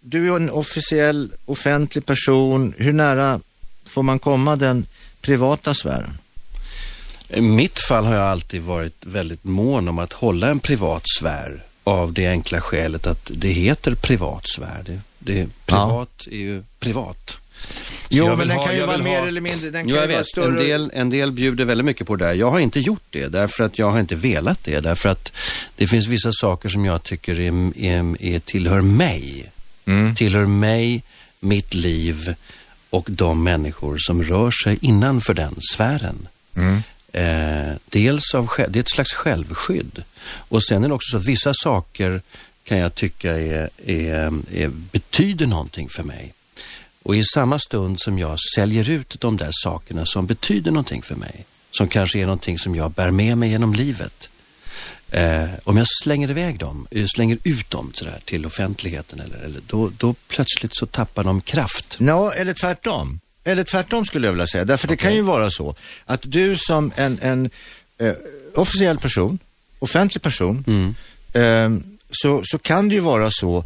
[0.00, 2.74] du är en officiell, offentlig person.
[2.76, 3.40] Hur nära
[3.86, 4.86] får man komma den
[5.20, 6.18] privata sfären?
[7.28, 11.62] I mitt fall har jag alltid varit väldigt mån om att hålla en privat sfär
[11.84, 14.82] av det enkla skälet att det heter privat sfär.
[14.86, 17.36] Det, det, privat är ju privat.
[18.08, 20.00] Jo, men den ha- kan ju vara mer ha- eller mindre, den kan Jo, ju
[20.00, 20.28] jag vara vet.
[20.28, 20.46] större.
[20.48, 22.32] En del, en del bjuder väldigt mycket på det där.
[22.34, 24.80] Jag har inte gjort det därför att jag har inte velat det.
[24.80, 25.32] Därför att
[25.76, 29.50] det finns vissa saker som jag tycker är, är, är, tillhör mig.
[29.86, 30.14] Mm.
[30.14, 31.02] Tillhör mig,
[31.40, 32.34] mitt liv
[32.90, 36.28] och de människor som rör sig innanför den sfären.
[36.56, 36.82] Mm.
[37.12, 40.02] Eh, dels av, det är ett slags självskydd.
[40.24, 42.22] Och sen är det också så att vissa saker
[42.64, 46.34] kan jag tycka är, är, är, betyder någonting för mig.
[47.02, 51.14] Och i samma stund som jag säljer ut de där sakerna som betyder någonting för
[51.14, 54.28] mig, som kanske är någonting som jag bär med mig genom livet.
[55.10, 59.60] Eh, om jag slänger iväg dem, eh, slänger ut dem sådär, till offentligheten, eller, eller,
[59.66, 61.96] då, då plötsligt så tappar de kraft.
[62.00, 63.20] Ja, eller tvärtom.
[63.48, 64.64] Eller tvärtom skulle jag vilja säga.
[64.64, 65.74] Därför det kan ju vara så
[66.06, 67.50] att du som en, en
[67.98, 68.12] eh,
[68.54, 69.38] officiell person,
[69.78, 70.94] offentlig person, Mm.
[71.32, 73.64] eh, så, så kan det ju vara så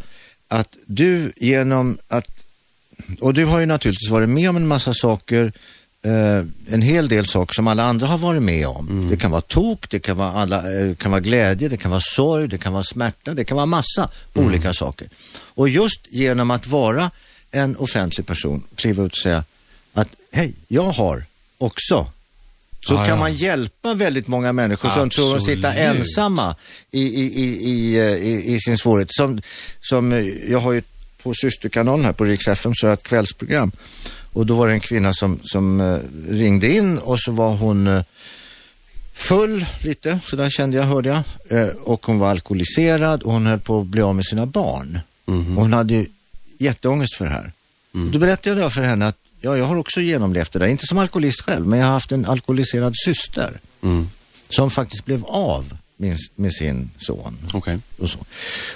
[0.49, 2.27] att du genom att,
[3.21, 5.53] och du har ju naturligtvis varit med om en massa saker,
[6.03, 9.09] eh, en hel del saker som alla andra har varit med om.
[9.11, 12.01] Det kan vara tok, det kan vara, alla, eh, kan vara glädje, det kan vara
[12.05, 15.09] sorg, det kan vara smärta, det kan vara massa olika saker.
[15.55, 17.11] Och just genom att vara
[17.51, 19.45] en offentlig person, kliva ut och säga
[19.93, 21.25] att hej, jag har
[21.59, 22.07] också.
[22.87, 23.17] Så Ja, kan ja.
[23.17, 25.97] man hjälpa väldigt många människor som tror att sitta Absolut.
[25.97, 26.57] ensamma
[26.91, 29.09] i, i, i, i, eh, i, i sin svårighet.
[29.13, 29.41] Som,
[29.81, 30.19] som, eh,
[30.51, 30.83] jag har ju
[31.23, 33.73] på systerkanalen här på Rix FM så har jag ett kvällsprogram.
[34.33, 38.05] Och då var det en kvinna som, som eh, ringde in och så var hon
[39.13, 41.23] full lite, så där kände jag, hörde jag.
[41.83, 44.99] Och hon var alkoholiserad och hon höll på att bli av med sina barn.
[45.25, 45.59] Mhm.
[45.59, 46.07] Och hon hade ju
[46.59, 47.53] jätteångest för det här.
[47.95, 48.11] Mm.
[48.13, 50.67] Då berättade jag för henne att ja, jag har också genomlevt det där.
[50.67, 54.09] Inte som alkoholist själv, men jag har haft en alkoholiserad syster Mm.
[54.49, 57.39] som faktiskt blev av med, med sin son.
[57.53, 57.79] Okej.
[57.99, 58.19] Och, så.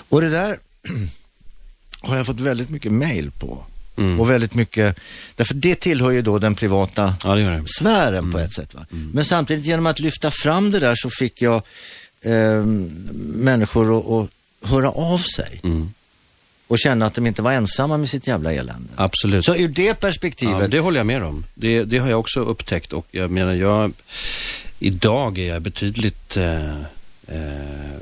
[0.09, 0.59] och det där
[2.00, 3.64] har jag fått väldigt mycket mail på.
[3.98, 4.20] Mm.
[4.20, 4.98] Och väldigt mycket,
[5.37, 7.64] därför det tillhör ju då den privata Ja, det det.
[7.79, 8.74] sfären på ett sätt.
[8.74, 8.87] Va?
[8.90, 11.62] Men samtidigt genom att lyfta fram det där så fick jag
[12.20, 12.64] eh,
[13.14, 15.92] människor att, att höra av sig Mm.
[16.68, 18.88] Och känna att de inte var ensamma med sitt jävla elände.
[18.96, 19.44] Absolut.
[19.44, 21.44] Så ur det Ja, perspektivet, det håller jag med om.
[21.55, 23.92] Det, det har jag också upptäckt och jag menar, jag,
[24.79, 26.81] idag är jag betydligt, eh,
[27.26, 27.96] eh,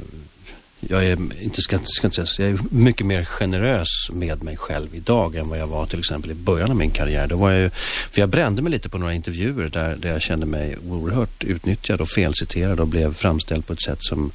[0.81, 4.95] jag är, inte, ska, ska inte säga, jag är mycket mer generös med mig själv
[4.95, 7.27] idag än vad jag var till exempel i början av min karriär.
[7.27, 7.71] Då var jag ju,
[8.11, 12.01] för jag brände mig lite på några intervjuer där, där jag kände mig oerhört utnyttjad
[12.01, 14.33] och felciterad och blev framställd på ett sätt som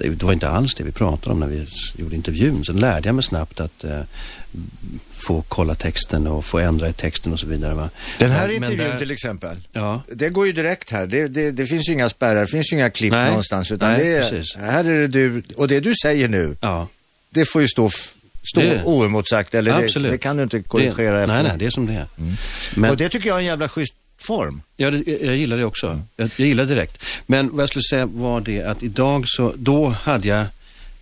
[0.00, 2.64] det var inte alls det vi pratade om när vi gjorde intervjun.
[2.64, 4.00] Sen lärde jag mig snabbt att eh,
[5.12, 7.74] få kolla texten och få ändra i texten och så vidare.
[7.74, 7.90] Va?
[8.18, 11.06] den här Men- men intervjun där- till exempel, Ja, det går ju direkt här.
[11.06, 13.28] Det, det, det finns ju inga spärrar, det finns ju inga klipp Nej.
[13.28, 13.70] någonstans.
[13.70, 14.56] Utan Nej, det är, precis.
[14.56, 16.88] här är det du, och det du säger nu, ja.
[17.30, 17.90] det får ju stå,
[18.52, 19.54] stå Det- oemotsagt.
[19.54, 21.34] Eller det, det kan du inte korrigera det, efter.
[21.34, 22.06] Nej, nej, det är som det är.
[22.74, 24.62] Men, Och det tycker jag är en jävla schysst form.
[24.76, 26.02] ja, det, jag, gillar det också.
[26.16, 27.04] Jag, jag gillar det direkt.
[27.26, 30.46] Men vad jag skulle säga var det att idag så, då hade jag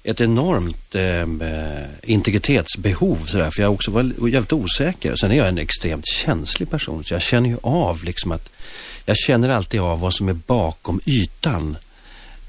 [0.02, 5.14] ett enormt eh, eh, integritetsbehov sådär, för jag också var jävligt osäker.
[5.16, 8.48] Sen är jag en extremt känslig person, så jag känner ju av liksom att
[9.06, 11.76] jag känner alltid av vad som är bakom ytan.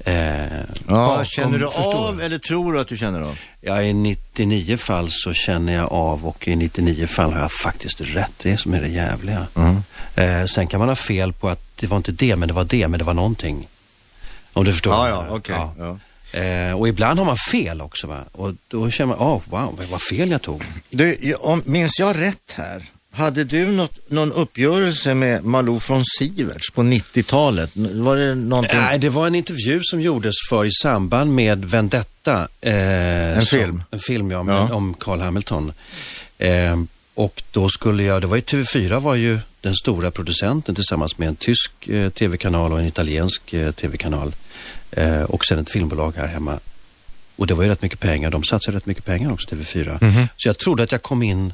[0.04, 0.46] Eh,
[0.86, 3.38] bakom- känner du förstår av eller tror du att du känner av?
[3.60, 8.00] Ja, i 99 fall så känner jag av och i 99 fall har jag faktiskt
[8.00, 8.32] rätt.
[8.42, 9.46] Det är som är det jävliga.
[10.14, 12.64] Eh, sen kan man ha fel på att det var inte det, men det var
[12.64, 13.68] det, men det var någonting.
[14.52, 14.92] Om du förstår.
[14.92, 15.56] Ja, ja, okej.
[15.58, 15.74] Ja.
[15.78, 15.98] Ja.
[16.40, 18.20] Eh, och ibland har man fel också va.
[18.32, 20.64] Och då känner man, oh, wow, vad fel jag tog.
[20.90, 22.84] Du, om, minns jag rätt här?
[23.12, 27.70] Hade du något, någon uppgörelse med Malou från Siverts på 90-talet?
[27.74, 28.78] Var det någonting?
[28.80, 32.48] Nej, det var en intervju som gjordes för i samband med Vendetta.
[32.60, 32.74] Eh,
[33.38, 33.82] En som, film?
[33.90, 34.74] En film, ja, med, Ja.
[34.74, 35.72] om Carl Hamilton.
[36.38, 36.76] Eh,
[37.14, 41.28] och då skulle jag, det var ju TV4 var ju den stora producenten tillsammans med
[41.28, 44.34] en tysk eh, tv-kanal och en italiensk eh, tv-kanal.
[44.90, 46.58] Eh, och sen ett filmbolag här hemma.
[47.36, 49.98] Och det var ju rätt mycket pengar, de satsade rätt mycket pengar också, TV4.
[50.04, 50.28] Mhm.
[50.36, 51.52] Så jag trodde att jag kom in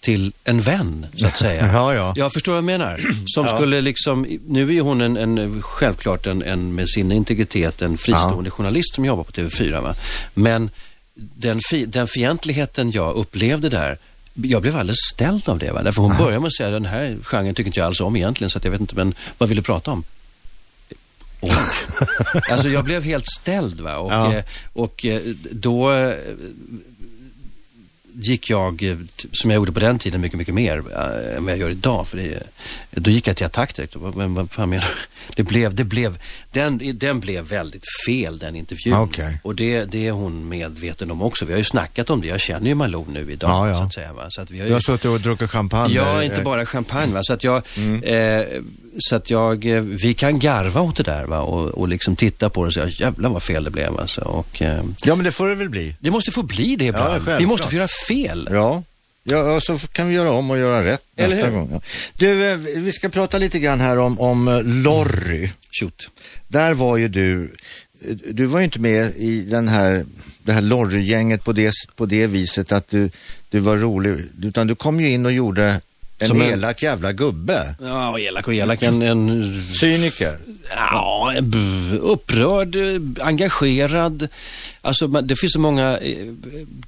[0.00, 1.66] till en vän, så att säga.
[1.72, 2.12] Ja, ja.
[2.16, 3.00] Jag förstår vad jag menar.
[3.26, 3.54] Som Ja.
[3.56, 8.50] skulle liksom, nu är hon en, en självklart en, en med sin integritet en fristående
[8.50, 9.80] journalist som jobbar på TV4.
[9.82, 9.94] Va?
[10.34, 10.70] Men
[11.14, 13.98] den, fi, den fientligheten jag upplevde där,
[14.34, 15.72] jag blev alldeles ställd av det.
[15.72, 15.82] Va?
[15.82, 18.50] Därför hon började med att säga den här genren tycker inte jag alls om egentligen
[18.50, 20.04] så att jag vet inte, men vad vill du prata om?
[21.40, 21.50] Oj.
[22.50, 23.96] alltså jag blev helt ställd va?
[23.96, 24.34] och, Ja.
[24.34, 26.14] eh, och eh, då eh,
[28.14, 28.96] gick jag, eh,
[29.32, 32.08] som jag gjorde på den tiden, mycket, mycket mer äh, än vad jag gör idag.
[32.08, 32.42] För det,
[32.90, 33.96] då gick jag till attack direkt.
[34.14, 35.32] Men vad fan menar du?
[35.36, 36.18] Det blev, det blev,
[36.52, 38.94] den, den blev väldigt fel den intervjun.
[38.94, 39.38] Okej.
[39.42, 41.44] Och det, det är hon medveten om också.
[41.44, 42.26] Vi har ju snackat om det.
[42.28, 43.50] Jag känner ju Malou nu idag.
[43.50, 43.74] Ja, ja.
[43.76, 44.26] Så att säga, va?
[44.30, 44.74] Så att vi har Du ju...
[44.74, 45.94] har suttit och druckit champagne?
[45.94, 47.12] Ja, inte eh, bara champagne.
[47.14, 47.20] Va?
[47.22, 48.02] Så att jag, Mm.
[48.02, 48.46] eh,
[48.98, 51.40] så att jag, eh, vi kan garva åt det där va?
[51.40, 54.20] Och, och liksom titta på det och säga, jävlar vad fel det blev alltså.
[54.20, 55.96] Och, eh, Ja, men det får det väl bli.
[56.00, 57.10] det måste få bli det ibland.
[57.12, 57.40] självklart.
[57.40, 58.48] vi måste få göra fel.
[58.52, 58.82] Ja.
[59.22, 61.56] Ja, så kan vi göra om och göra rätt Eller nästa hur?
[61.56, 61.68] gång.
[61.72, 61.80] Ja.
[62.16, 65.50] Du, eh, vi ska prata lite grann här om, om Lorry.
[65.80, 66.10] Shoot.
[66.48, 67.52] Där var ju du,
[68.30, 70.04] du var ju inte med i den här,
[70.42, 73.10] det här Lorry-gänget på det, på det viset att du,
[73.50, 75.80] du var rolig, utan du kom ju in och gjorde
[76.20, 77.74] en Som en- elak jävla gubbe.
[77.82, 78.82] Ja, elak och elak.
[78.82, 80.38] En, en, Cyniker.
[80.76, 81.54] ja, en
[82.02, 82.76] upprörd,
[83.20, 84.28] engagerad.
[84.82, 86.16] Alltså, det finns så många eh,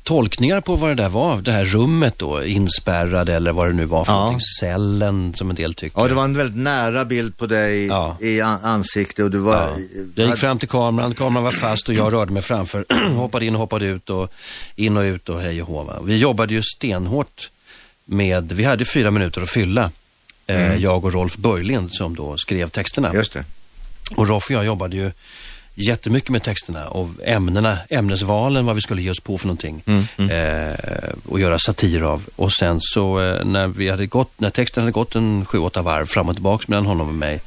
[0.03, 1.41] tolkningar på vad det där var.
[1.43, 4.19] Det här rummet då, inspärrad eller vad det nu var för Ja.
[4.19, 4.41] någonting.
[4.61, 6.01] Cellen, som en del tycker.
[6.01, 8.17] Ja, det var en väldigt nära bild på dig Ja.
[8.21, 9.55] i an- ansikte och du var...
[9.57, 9.77] Ja.
[10.15, 12.85] Jag gick fram till kameran, kameran var fast och jag rörde mig framför.
[13.17, 14.33] hoppade in och hoppade ut och
[14.77, 16.03] in och ut och hej och hå.
[16.05, 17.51] Vi jobbade ju stenhårt
[18.05, 19.91] med, vi hade fyra minuter att fylla.
[20.47, 23.15] Eh, jag och Rolf Börjlind som då skrev texterna.
[23.15, 23.45] Just det.
[24.17, 25.11] Och Rolf och jag jobbade ju
[25.75, 29.83] jättemycket med texterna och ämnena, ämnesvalen, vad vi skulle ge oss på för någonting.
[30.31, 30.75] Eh,
[31.29, 32.25] och göra satir av.
[32.37, 35.83] Och sen så eh, när, vi hade gått, när texten hade gått en sju, åtta
[35.83, 37.41] varv fram och tillbaks mellan honom och mig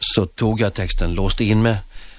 [0.00, 1.76] så tog jag texten, låste in mig,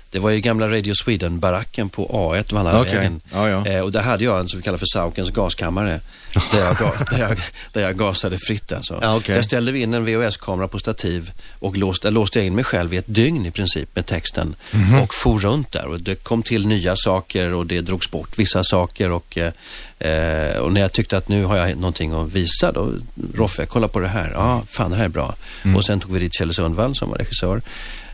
[0.09, 3.21] Det var ju gamla Radio Sweden-baracken på A1, Vallavägen.
[3.31, 3.49] Okej.
[3.49, 3.65] Ja, ja.
[3.65, 5.99] Eh, och där hade jag en som vi kallar för Saukens gaskammare.
[6.51, 6.77] där, jag,
[7.11, 7.37] där, jag,
[7.73, 8.99] där jag gasade fritt alltså.
[9.01, 9.35] Ja, okej.
[9.35, 12.93] Där ställde vi in en VHS-kamera på stativ och låste, låste jag in mig själv
[12.93, 14.55] i ett dygn i princip med texten.
[14.71, 15.01] Mhm.
[15.01, 18.63] Och for runt där och det kom till nya saker och det drogs bort vissa
[18.63, 19.11] saker.
[19.11, 22.93] Och, eh, och när jag tyckte att nu har jag någonting att visa då,
[23.35, 24.31] Roffe, kolla på det här.
[24.33, 25.35] Ja, fan det här är bra.
[25.63, 25.75] Mm.
[25.75, 27.61] Och sen tog vi dit Kjell Sundvall som var regissör.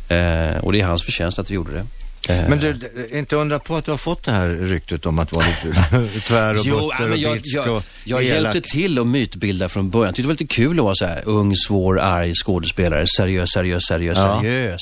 [0.08, 1.86] Eh, och det är hans förtjänst att vi gjorde det.
[2.34, 2.80] Eh, Men du,
[3.13, 5.80] inte undra på att du har fått det här ryktet om att vara lite
[6.28, 8.54] tvär och Jo, butter och jag, bitsk jag, och jag elak.
[8.56, 10.06] hjälpte till att mytbilda från början.
[10.06, 13.06] Jag tyckte det var lite kul att vara så här ung, svår, arg skådespelare.
[13.18, 14.39] Seriös, seriös, seriös, Ja.
[14.42, 14.80] seriös.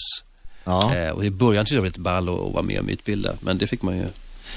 [0.63, 0.95] Ja.
[0.95, 3.33] Eh, och i början tyckte jag det var lite ball att vara med och mytbilda.
[3.41, 4.05] Men det fick man ju.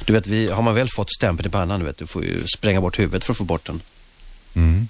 [0.05, 2.47] Du vet, vi, har man väl fått stämpeln i pannan, du vet, du får ju
[2.57, 3.81] spränga bort huvudet för att få bort den.
[4.55, 4.89] Mm.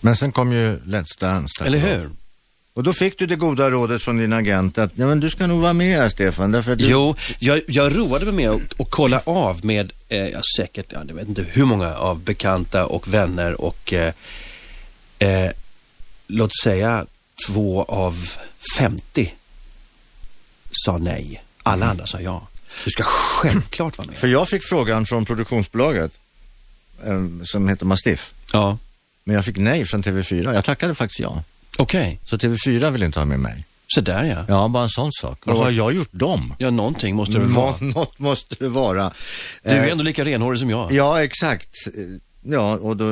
[0.00, 1.64] Men sen kom ju Let's Dance.
[1.64, 2.10] Eller hur?
[2.76, 5.46] Och då fick du det goda rådet från din agent att ja, men du ska
[5.46, 6.52] nog vara med här Stefan.
[6.52, 6.88] Därför att du...
[6.88, 11.02] Jo, jag, jag roade mig med att, att kolla av med, eh, ja, säkert, ja,
[11.08, 14.12] jag vet inte hur många av bekanta och vänner och eh,
[15.18, 15.50] eh,
[16.26, 17.06] låt säga
[17.46, 18.28] två av
[18.78, 19.34] 50
[20.72, 21.42] sa nej.
[21.62, 22.48] Alla andra sa ja.
[22.84, 24.16] Du ska självklart vara med.
[24.16, 26.18] För jag fick frågan från produktionsbolaget
[27.04, 28.32] eh, som heter Mastiff.
[28.52, 28.78] Ja,
[29.24, 30.54] Men jag fick nej från TV4.
[30.54, 31.44] Jag tackade faktiskt ja.
[31.76, 32.20] Okej.
[32.24, 33.64] Så TV4 vill inte ha med mig.
[33.88, 34.44] Så där ja.
[34.48, 35.38] Ja, bara en sån sak.
[35.44, 36.54] Vad har jag gjort dem?
[36.58, 37.74] Ja, någonting måste det väl vara.
[37.80, 39.12] Nå- Något måste det vara.
[39.62, 40.92] Du är Eh, ändå lika renhårig som jag.
[40.92, 41.68] Ja, exakt.
[41.86, 42.02] Eh,
[42.48, 43.08] Ja, och då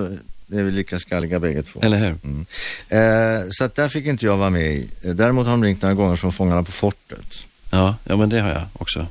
[0.52, 1.80] är vi lika skalliga bägge två.
[1.82, 2.14] Eller hur?
[2.24, 2.46] Mm.
[2.88, 4.88] Eh, så att där fick inte jag vara med i.
[5.02, 7.26] Däremot har de ringt några gånger från Fångarna på fortet.
[7.70, 9.06] Ja, ja, men det har jag också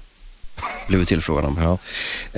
[0.88, 1.58] blivit tillfrågad om.
[1.62, 1.72] Ja.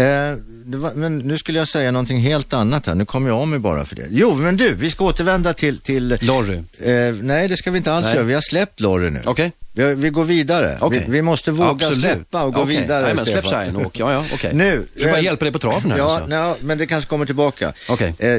[0.04, 2.96] Eh, var, men nu skulle jag säga någonting helt annat här.
[2.96, 4.08] Nu kommer jag av mig bara för det.
[4.10, 5.80] Jo, men du, vi ska återvända till...
[5.80, 6.58] till Lorry.
[6.80, 8.16] eh, nej, det ska vi inte alls Nej.
[8.16, 8.24] göra.
[8.26, 9.22] Vi har släppt Lorry nu.
[9.26, 9.52] Okej.
[9.74, 10.78] Vi, vi går vidare.
[10.82, 11.04] Okej.
[11.08, 12.00] Vi, vi måste våga Absolut.
[12.00, 12.82] släppa och gå Okej.
[12.82, 13.66] vidare, Nej, men släpp Stefan.
[13.66, 14.54] sign och, ja, ja, okej.
[14.54, 14.88] Nu.
[14.98, 16.28] Ska bara eh, hjälpa dig på traven här Ja, alltså.
[16.28, 17.74] nej, men det kanske kommer tillbaka.
[17.90, 18.14] Okej.
[18.20, 18.30] Eh,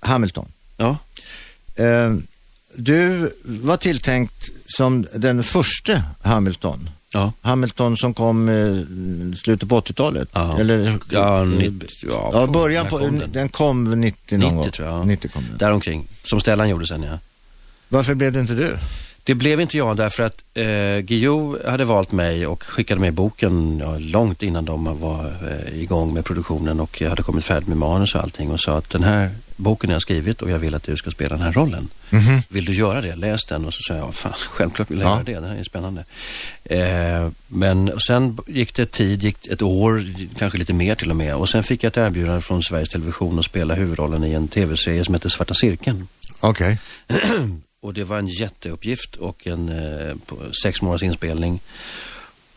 [0.00, 0.46] Hamilton.
[0.76, 0.96] Ja.
[1.76, 2.14] Eh,
[2.74, 6.90] du var tilltänkt som den första Hamilton.
[7.14, 7.32] Ja.
[7.40, 10.28] Hamilton som kom eh, slutet på 80-talet.
[10.32, 10.58] Ja.
[10.60, 13.32] Eller, Ja, eh, 90, ja, ja, början på, kom den?
[13.32, 13.48] den?
[13.48, 14.70] kom 90 någon 90 gång.
[14.70, 15.06] tror jag.
[15.06, 15.58] 90 kom den.
[15.58, 16.08] Däromkring.
[16.24, 17.18] Som Stellan gjorde sen, ja.
[17.88, 18.76] Varför blev det inte du?
[19.24, 23.78] Det blev inte jag därför att eh, Guillou hade valt mig och skickade med boken
[23.78, 27.76] ja, långt innan de var eh, igång med produktionen och jag hade kommit färdig med
[27.76, 30.74] manus och allting och sa att den här boken har jag skrivit och jag vill
[30.74, 31.88] att du ska spela den här rollen.
[32.48, 33.16] Vill du göra det?
[33.16, 33.64] Läs den.
[33.64, 35.14] Och så sa jag, fan, självklart vill jag Ja.
[35.14, 35.40] göra det.
[35.40, 36.04] Det här är spännande.
[36.64, 40.04] Eh, men och sen gick det tid, gick ett år,
[40.38, 41.34] kanske lite mer till och med.
[41.34, 45.04] Och sen fick jag ett erbjudande från Sveriges Television att spela huvudrollen i en tv-serie
[45.04, 46.08] som heter Svarta Cirkeln.
[46.40, 46.78] Okej.
[47.80, 50.14] Och det var en jätteuppgift och en eh,
[50.62, 51.60] sex månaders inspelning.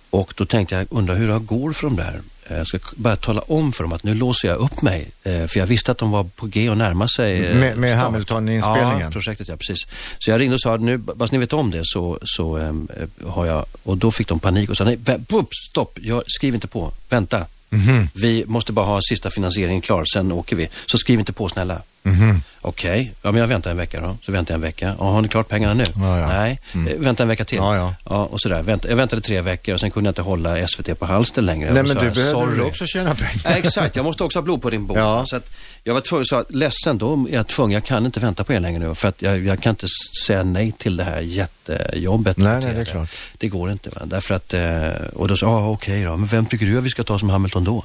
[0.10, 2.22] Och då tänkte jag, undrar hur det går för dem där.
[2.52, 5.12] Eh, Jag ska bara tala om för dem att nu låser jag upp mig.
[5.24, 7.46] Eh, för jag visste att de var på G och närma sig.
[7.46, 7.98] eh, Med- med.
[7.98, 9.00] Hamilton-inspelningen?
[9.02, 9.78] Ja, projektet ja, precis.
[10.20, 12.88] Så jag ringde och sa, nu, bara så ni vet om det så, så ehm,
[13.24, 16.54] eh, har jag, och då fick de panik och sa, nej, bup, stopp, jag, skriv
[16.56, 17.46] inte på, vänta.
[17.70, 18.08] Mhm.
[18.14, 20.70] Vi måste bara ha sista finansieringen klar, sen åker vi.
[20.86, 21.82] Så skriv inte på snälla.
[22.04, 22.42] Mhm.
[22.62, 24.18] Okej, ja, men jag väntar en vecka då.
[24.22, 24.96] Så väntar jag en vecka.
[25.00, 25.84] Ja, har ni klart pengarna nu?
[25.96, 26.28] Ja, ja.
[26.28, 27.58] Nej, eh, vänta en vecka till.
[27.58, 28.26] Ja, ja.
[28.26, 28.62] och sådär.
[28.62, 31.74] Vänt, jag väntade tre veckor och sen kunde jag inte hålla SVT på halster längre.
[31.74, 33.42] Nej, men så du behöver väl också tjäna pengar?
[33.44, 34.98] Ja, exakt, jag måste också ha blod på din bok.
[35.26, 35.50] Så att
[35.84, 38.60] jag var tvungen, sa ledsen, då är jag tvungen, jag kan inte vänta på er
[38.60, 38.96] längre nu.
[38.96, 39.88] För att jag, jag kan inte
[40.28, 42.38] säga nej till det här jättejobbet.
[42.38, 43.10] Nej, nej, det är klart.
[43.38, 43.90] Det går inte.
[43.90, 44.02] Va?
[44.06, 46.84] Därför att, eh, och då sa jag, ah, okej då, men vem tycker du att
[46.84, 47.84] vi ska ta som Hamilton då?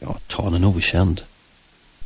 [0.00, 1.20] Ja, ta någon okänd,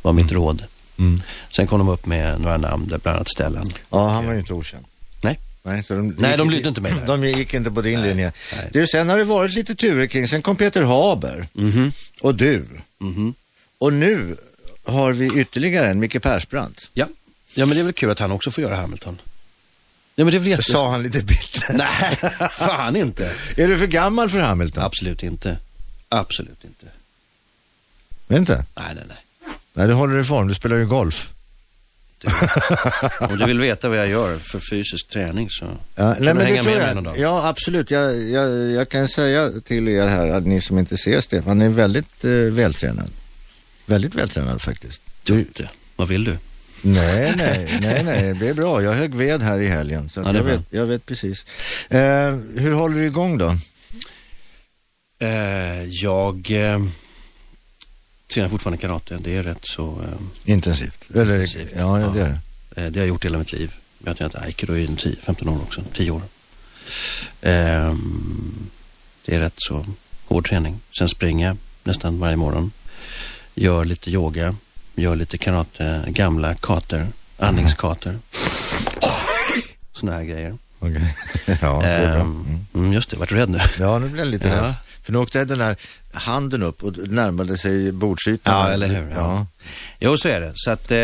[0.07, 0.65] var mitt råd.
[0.99, 1.21] Mm.
[1.55, 3.73] Sen kom de upp med några namn, bland annat Stellan.
[3.89, 4.85] Ja, han var ju inte okänd.
[5.21, 5.39] Nej.
[5.63, 7.05] Nej, så de, Nej, de lydde inte mig där.
[7.07, 8.33] De gick inte på din linje.
[8.55, 8.69] nej.
[8.73, 10.27] Du, sen har det varit lite turer kring.
[10.27, 11.91] Sen kom Peter Haber Mhm.
[12.21, 12.65] och du.
[12.97, 13.33] Mhm.
[13.77, 14.35] Och nu
[14.83, 16.89] har vi ytterligare en, Micke Persbrandt.
[16.93, 17.07] Ja.
[17.53, 19.21] ja, men det är väl kul att han också får göra Hamilton.
[20.15, 20.63] Ja, men det är väl jätte...
[20.71, 21.73] Sa han lite bitter.
[21.73, 22.17] Nej,
[22.51, 23.25] fan inte.
[23.57, 24.83] Är du för gammal för Hamilton?
[24.83, 25.57] Absolut inte.
[26.09, 26.85] Absolut inte.
[28.27, 28.65] Är inte?
[28.75, 29.17] Nej, nej, nej.
[29.77, 30.47] Nej, du håller i form.
[30.47, 31.31] Du spelar ju golf.
[33.19, 36.25] Om du vill veta vad jag gör för fysisk träning så Ja, kan nej, du
[36.25, 37.19] men det hänga tror med mig dag.
[37.19, 37.91] Ja, absolut.
[37.91, 41.61] Jag, jag, jag kan säga till er här, att ni som inte ser Stefan, han
[41.61, 43.09] är väldigt eh, vältränad.
[43.85, 45.01] Väldigt vältränad faktiskt.
[45.23, 45.45] Du,
[45.95, 46.37] vad vill du?
[46.81, 48.81] Nej, nej, nej, nej, det är bra.
[48.81, 51.45] Jag högg ved här i helgen, så Ja, jag, vet, jag vet precis.
[51.89, 53.55] Eh, hur håller du igång då?
[55.19, 56.79] Eh, jag eh,
[58.33, 59.17] tränar fortfarande karate.
[59.21, 60.01] Det är rätt så...
[60.01, 61.05] Eh, Intensivt?
[61.15, 62.07] Eller, Intensivt, ja, ja.
[62.09, 62.39] det är
[62.75, 62.81] det.
[62.81, 63.73] eh, det har jag gjort hela mitt liv.
[64.03, 65.81] Jag har tränat aikido i 10-15 år också.
[65.93, 66.21] 10 år.
[67.41, 68.69] Ehm,
[69.25, 69.85] det är rätt så
[70.25, 70.79] hård träning.
[70.97, 72.71] Sen springer jag nästan varje morgon.
[73.55, 74.55] Gör lite yoga,
[74.95, 77.07] gör lite karate, gamla kater,
[77.37, 78.19] andningskater.
[79.91, 80.57] Sådana här grejer.
[80.79, 81.15] Okej.
[81.61, 82.21] ja, det är bra.
[82.21, 83.59] Ehm, mm, just det, vart du rädd nu?
[83.79, 84.53] Ja, nu blev jag lite Ja.
[84.63, 84.73] rädd.
[85.07, 85.75] För nu åkte den där
[86.11, 88.53] handen upp och närmade sig bordsytan.
[88.53, 89.09] Ja, eller hur?
[89.15, 89.45] Ja.
[89.99, 90.51] Jo, så är det.
[90.55, 90.97] Så att, eh,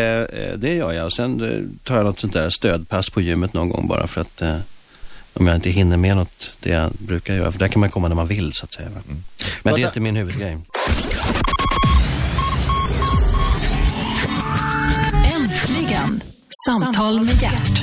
[0.56, 1.06] det gör jag.
[1.06, 4.20] Och sen eh, tar jag något sånt där stödpass på gymmet någon gång bara för
[4.20, 4.56] att eh,
[5.32, 7.52] om jag inte hinner med något, det jag brukar göra.
[7.52, 8.88] För där kan man komma när man vill, så att säga.
[8.88, 9.00] va.
[9.62, 10.58] Men det är inte min huvudgrej.
[15.34, 16.22] Äntligen!
[16.66, 17.82] Samtal med hjärt.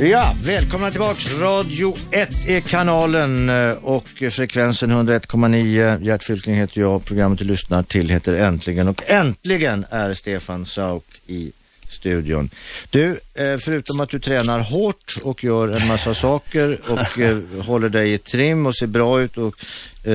[0.00, 1.32] Ja, välkomna tillbaks.
[1.32, 6.02] Radio 1 är kanalen eh, och frekvensen 101,9.
[6.02, 7.04] Gert Fylking heter jag.
[7.04, 11.52] Programmet du lyssnar till heter Äntligen och äntligen är Stefan Sauk i
[11.88, 12.50] studion.
[12.90, 17.88] Du, eh, förutom att du tränar hårt och gör en massa saker och eh, håller
[17.88, 19.54] dig i trim och ser bra ut och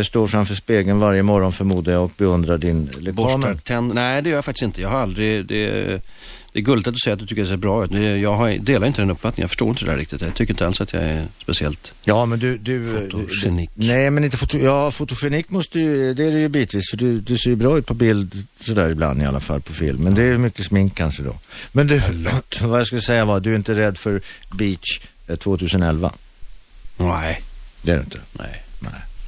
[0.06, 3.58] står framför spegeln varje morgon förmodar jag och beundrar din Borstar lekamen.
[3.58, 3.94] tänd...
[3.96, 4.82] Nej, det gör jag faktiskt inte.
[4.82, 5.46] Jag har aldrig...
[5.46, 6.02] Det,
[6.54, 7.92] det är gulligt att du säger att du tycker det ser bra ut.
[8.22, 9.44] Jag har, delar inte den uppfattningen.
[9.44, 10.22] Jag förstår inte det där riktigt.
[10.22, 11.94] Jag tycker inte alls att jag är speciellt...
[12.04, 12.58] Ja, men du...
[12.58, 13.70] du Fotogenik.
[13.76, 16.98] Du, nej, men inte foto, ja, fotogenik måste ju, det är det ju bitvis, för
[16.98, 20.04] du, du ser ju bra ut på bild sådär ibland i alla fall på film.
[20.04, 21.36] Men det är mycket smink kanske då.
[21.72, 22.02] Men du,
[22.62, 24.22] vad jag skulle säga var, du är inte rädd för
[24.58, 26.14] Beach eh, 2011?
[26.98, 27.42] Nej,
[27.82, 28.20] Det är du inte?
[28.34, 28.64] nej.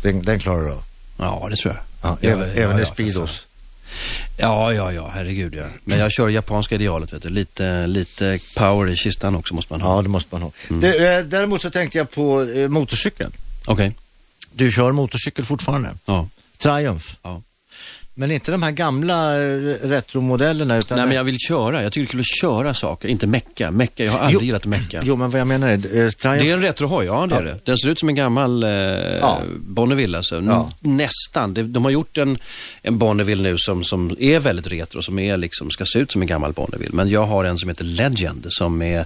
[0.04, 0.84] Den, den klarar du av?
[1.18, 1.84] Ja, det tror jag.
[2.12, 3.47] Ja, även, ja, även ja, i Speedos?
[4.38, 5.66] Ja, ja, ja, herregud ja.
[5.84, 7.30] Men jag kör japanska idealet, vet du.
[7.30, 9.95] Lite, lite power i kistan också måste man ha.
[9.95, 10.51] Ja, det måste man ha.
[10.70, 13.32] Du, eh, däremot så tänkte jag på eh, motorcykel.
[13.66, 13.93] Okej,
[14.51, 15.89] Du kör motorcykel fortfarande?
[16.06, 16.28] ja.
[16.58, 17.06] Triumph?
[17.22, 17.41] Ja.
[18.16, 20.97] Men inte de här gamla eh, retromodellerna utan...
[20.97, 21.84] Nej, men jag vill köra.
[21.84, 23.72] Jag tycker det är kul att köra saker, inte mecka.
[23.72, 24.45] Mecka, jag har aldrig Jo.
[24.45, 25.01] gillat att mecka.
[25.03, 26.43] Jo, men vad jag menar är, eh, Triumph...
[26.43, 27.59] Det är en retrohoj, ja det är det.
[27.64, 29.41] Den ser ut som en gammal eh, Ja.
[29.59, 30.41] Bonneville alltså.
[30.41, 30.70] Ja.
[30.80, 31.53] Nästan.
[31.53, 32.38] De, de har gjort en,
[32.82, 36.22] en Bonneville nu som, som är väldigt retro, som är liksom, ska se ut som
[36.22, 36.91] en gammal Bonneville.
[36.93, 39.05] Men jag har en som heter Legend som är,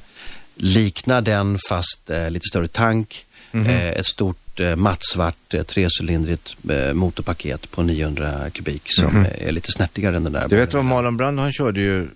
[0.55, 3.23] liknar den fast eh, lite större tank.
[3.51, 3.65] Mhm.
[3.65, 6.55] Eh, ett stort eh, mattsvart eh, trecylindrigt
[6.93, 10.47] motorpaket på 900 kubik som eh, är lite snärtigare än den där.
[10.47, 10.85] Du vet vad.
[10.85, 12.07] Marlon Brando, han körde ju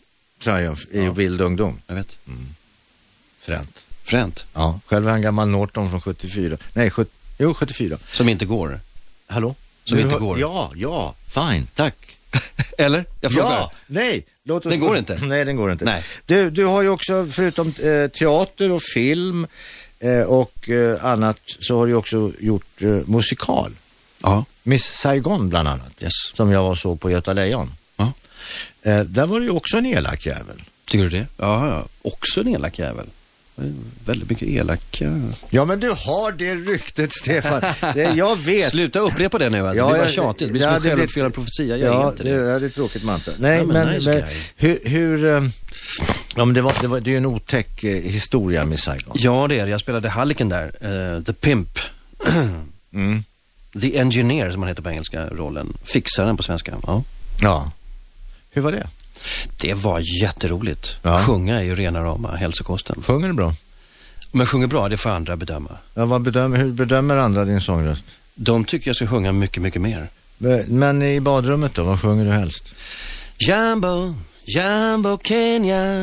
[0.44, 1.78] Triumph i vild ungdom.
[1.88, 2.18] Jag vet.
[3.42, 3.86] Fränt.
[4.04, 4.46] Fränt.
[4.54, 6.58] Ja, själv är han gammal Norton från 74.
[6.74, 7.98] Nej, 70, jo 74.
[8.12, 8.80] Som inte går.
[9.28, 9.56] Hallå?
[9.84, 10.40] Som Nu inte hör- går.
[10.40, 12.18] Ja, ja, fine, tack.
[12.78, 13.06] Eller?
[13.22, 13.50] Jag frågar.
[13.52, 14.26] Ja, nej.
[14.44, 15.18] Låt oss Den går inte.
[15.26, 15.86] Nej, den går inte.
[15.86, 16.04] Nej.
[16.26, 19.48] Du, du har ju också, förutom eh, teater och film
[20.02, 23.72] eh, och eh, annat, så har du också gjort eh, musikal.
[24.24, 24.46] Ja.
[24.64, 26.04] Miss Saigon bland annat.
[26.04, 26.14] Yes.
[26.34, 27.74] Som jag var så på Göta Lejon.
[27.98, 28.14] Ja.
[29.06, 30.64] Där var du ju också en elak jävel.
[30.86, 31.26] Tycker du det?
[31.38, 31.86] Ja, ja.
[32.02, 33.06] Också en elak jävel.
[34.06, 35.22] Väldigt mycket elaka.
[35.50, 37.62] Ja, men du har det ryktet, Stefan.
[37.94, 38.70] Det, jag vet.
[38.70, 39.58] Sluta upprepa det nu.
[39.58, 40.48] Ja, det blir bara tjatigt.
[40.48, 41.78] Det blir som en självuppfyllande profetia.
[41.78, 42.30] Jag ja, inte det.
[42.30, 42.52] det.
[42.52, 43.34] är ett tråkigt mantra.
[43.40, 44.24] Nej, Ja, men men, nice men
[44.56, 45.52] hur, hur
[46.36, 49.16] ja, men det, var, det, var, det är ju en otäck eh, historia med Saigon.
[49.20, 49.72] Ja, det är det.
[49.72, 50.66] Jag spelade Halliken där.
[51.18, 51.80] Eh, The Pimp.
[52.94, 53.24] Mm.
[53.82, 55.74] The Engineer, som han heter på engelska, rollen.
[55.84, 56.74] Fixaren på svenska.
[56.88, 57.04] Ja.
[57.42, 57.72] Ja.
[58.52, 58.88] Hur var det?
[59.62, 60.96] Det var jätteroligt.
[61.02, 61.20] Ja.
[61.24, 63.04] Sjunga är ju rena rama hälsokosten.
[63.04, 63.56] Sjunger du bra?
[64.32, 65.78] Om jag sjunger bra, det får andra bedöma.
[65.94, 68.04] Ja, vad bedömer, hur bedömer andra din sångröst?
[68.36, 70.08] De tycker jag ska sjunga mycket, mycket mer.
[70.38, 72.64] Men- Men i badrummet då, vad sjunger du helst?
[73.48, 74.16] Jambo,
[74.46, 76.02] Jambo Kenya,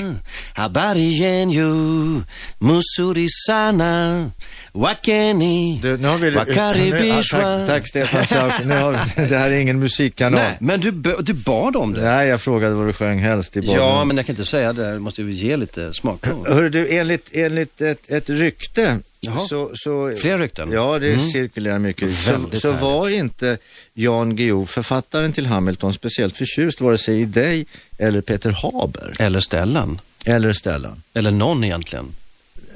[0.55, 2.23] habari yenu,
[2.61, 4.31] musuri sana,
[4.75, 6.31] wakeni, Du, nu har vi...
[6.31, 7.39] wakari nu, ja, bishwa.
[7.39, 8.65] tack, tack Stefan Sauk.
[8.65, 10.41] Nu har vi, det här är ingen musikkanal.
[10.41, 12.01] Nej, men du, du bad om det.
[12.03, 13.61] Nej, jag frågade vad du sjöng helst i.
[13.65, 14.83] Ja, men jag kan inte säga det.
[14.89, 16.49] Jag måste ju ge lite smakprov.
[16.49, 18.99] Hörru du, enligt, enligt ett, ett rykte
[19.29, 19.47] Jaha.
[19.47, 20.15] så, så...
[20.19, 20.73] Fler rykten?
[20.73, 21.27] Ja, det Mm.
[21.27, 22.19] cirkulerar mycket.
[22.19, 23.59] Så, så var inte
[23.95, 27.67] Jan Guillou, författaren till Hamilton, speciellt förtjust vare sig i dig
[27.99, 29.15] eller Peter Haber.
[29.19, 30.01] Eller Stellan.
[30.25, 31.03] Eller Stellan.
[31.15, 32.15] Eller någon egentligen.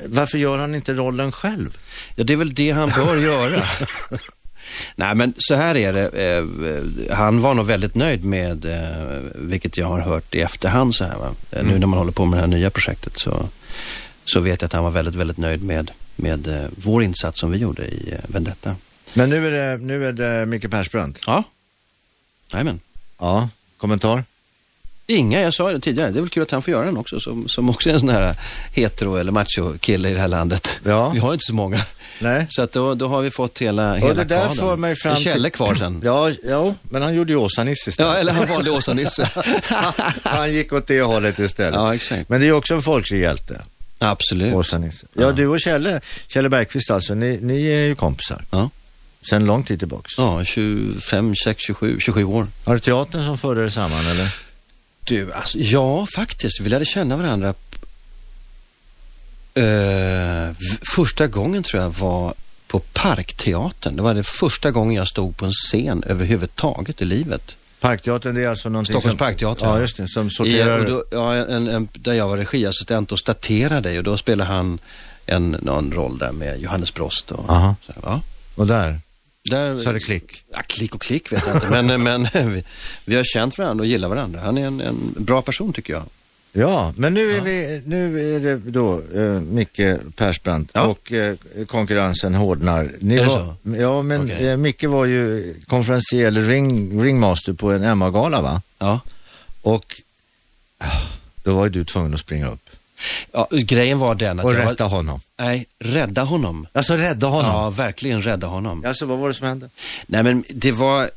[0.07, 1.79] Varför gör han inte rollen själv?
[2.17, 3.63] Ja, det är väl det han bör göra.
[4.97, 6.09] Nej, men så här är det.
[6.09, 11.05] Eh, han var nog väldigt nöjd med, eh, vilket jag har hört i efterhand så
[11.05, 11.17] här.
[11.17, 11.35] Va?
[11.51, 13.49] Eh, Nu när man håller på med det här nya projektet så,
[14.25, 17.51] så vet jag att han var väldigt, väldigt nöjd med, med eh, vår insats som
[17.51, 18.77] vi gjorde i eh, Vendetta.
[19.15, 21.21] Men nu är det, nu är det Micke Persbrandt.
[21.27, 21.45] Ja,
[22.53, 22.81] Jajamän.
[23.19, 24.25] Ja, kommentar?
[25.07, 26.11] Inga, jag sa det tidigare.
[26.11, 28.01] Det är väl kul att han får göra den också, som, som också är en
[28.01, 28.37] sån här
[28.73, 30.81] hetero eller macho-kille i det här landet.
[30.85, 31.09] Ja.
[31.15, 31.81] Vi har inte så många.
[32.19, 32.47] Nej.
[32.51, 35.15] Så att då, då har vi fått hela, Och hela det där för mig fram
[35.15, 35.25] till...
[35.25, 36.01] Kjelle kvar sen?
[36.05, 38.13] Ja, ja, men han gjorde ju Åsa-Nisse istället.
[38.13, 39.29] Ja, eller han valde Åsa-Nisse.
[40.23, 41.75] Han gick åt det hållet istället.
[41.75, 42.29] Ja, exakt.
[42.29, 43.63] Men det är också en folklig hjälte,
[44.03, 44.55] Absolut.
[44.55, 45.07] Åsa-Nisse.
[45.15, 48.45] Ja, du och Kjelle, Kjelle Bergqvist alltså, ni, ni är ju kompisar.
[48.51, 48.71] Ja.
[49.31, 50.13] Sen lång tid tillbaks.
[50.19, 52.47] Ja, 25, 26, 27, 27 år.
[52.65, 54.35] Var det teatern som förde er samman eller?
[55.05, 56.61] Du, alltså, ja faktiskt.
[56.61, 57.55] Vi lärde känna varandra.
[59.55, 60.55] V-
[60.97, 62.35] första gången tror jag var
[62.69, 63.97] på Parkteatern.
[63.97, 67.57] Det var det första gången jag stod på en scen överhuvudtaget i livet.
[67.83, 69.19] Parkteatern, det är alltså någonting Stockholms som...
[69.19, 69.67] Parkteater.
[69.67, 70.79] Ja, just det, som I, sorterar...
[70.79, 74.79] och då, ja, en, en, där jag var regiassistent och staterade och då spelade han
[75.27, 77.31] en, någon roll där med Johannes Brost.
[77.31, 77.77] Och, Aha.
[77.87, 78.21] så, ja.
[78.55, 79.01] Och där,
[79.51, 80.45] Där, så är det klick.
[80.53, 82.03] Ja, klick och klick vet jag inte, men,
[82.33, 82.65] men vi,
[83.05, 84.41] vi har känt varandra och gillar varandra.
[84.41, 86.03] Han är en, en bra person tycker jag.
[86.55, 89.81] Ja, men nu är, vi, nu är det då eh, Micke
[90.17, 90.83] Persbrandt Ja.
[90.87, 91.37] och eh,
[91.67, 92.93] konkurrensen hårdnar.
[93.01, 94.49] Ni Är det var, Ja, men Okej.
[94.49, 98.63] eh, Micke var ju konferencier eller ring, ringmaster på en Emma-gala va?
[98.79, 99.01] Ja.
[99.63, 100.01] Och
[100.79, 100.87] ah,
[101.43, 102.61] då var ju du tvungen att springa upp
[103.33, 105.21] Ja, grejen var den att och rätta var, honom.
[105.39, 106.67] Nej, rädda honom.
[106.73, 107.51] Alltså rädda honom?
[107.51, 108.85] Ja, verkligen rädda honom.
[108.85, 109.69] Alltså vad var det som hände?
[110.07, 111.11] Nej, men det var,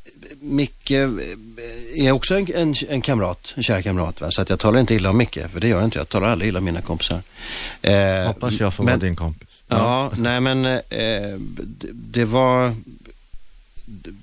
[0.46, 1.10] Micke eh,
[1.96, 4.22] är också en, en, en kamrat, en kär kamrat.
[4.22, 4.32] Va?
[4.32, 5.98] Så att jag talar inte illa om Micke, för det gör jag inte.
[5.98, 7.22] Jag talar aldrig illa om mina kompisar.
[7.82, 9.48] Eh, Hoppas jag får men, vara din kompis.
[9.68, 12.76] Ja, nej men eh, det, det var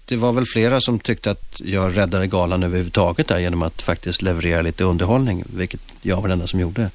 [0.05, 4.23] det var väl flera som tyckte att jag räddade galan överhuvudtaget där genom att faktiskt
[4.23, 6.91] leverera lite underhållning, vilket jag var den enda som gjorde.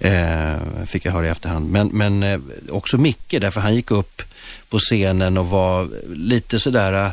[0.00, 1.70] Eh, fick jag höra i efterhand.
[1.70, 2.40] Men, men eh,
[2.70, 4.22] också Micke, därför han gick upp
[4.68, 7.10] på scenen och var lite sådär, eh,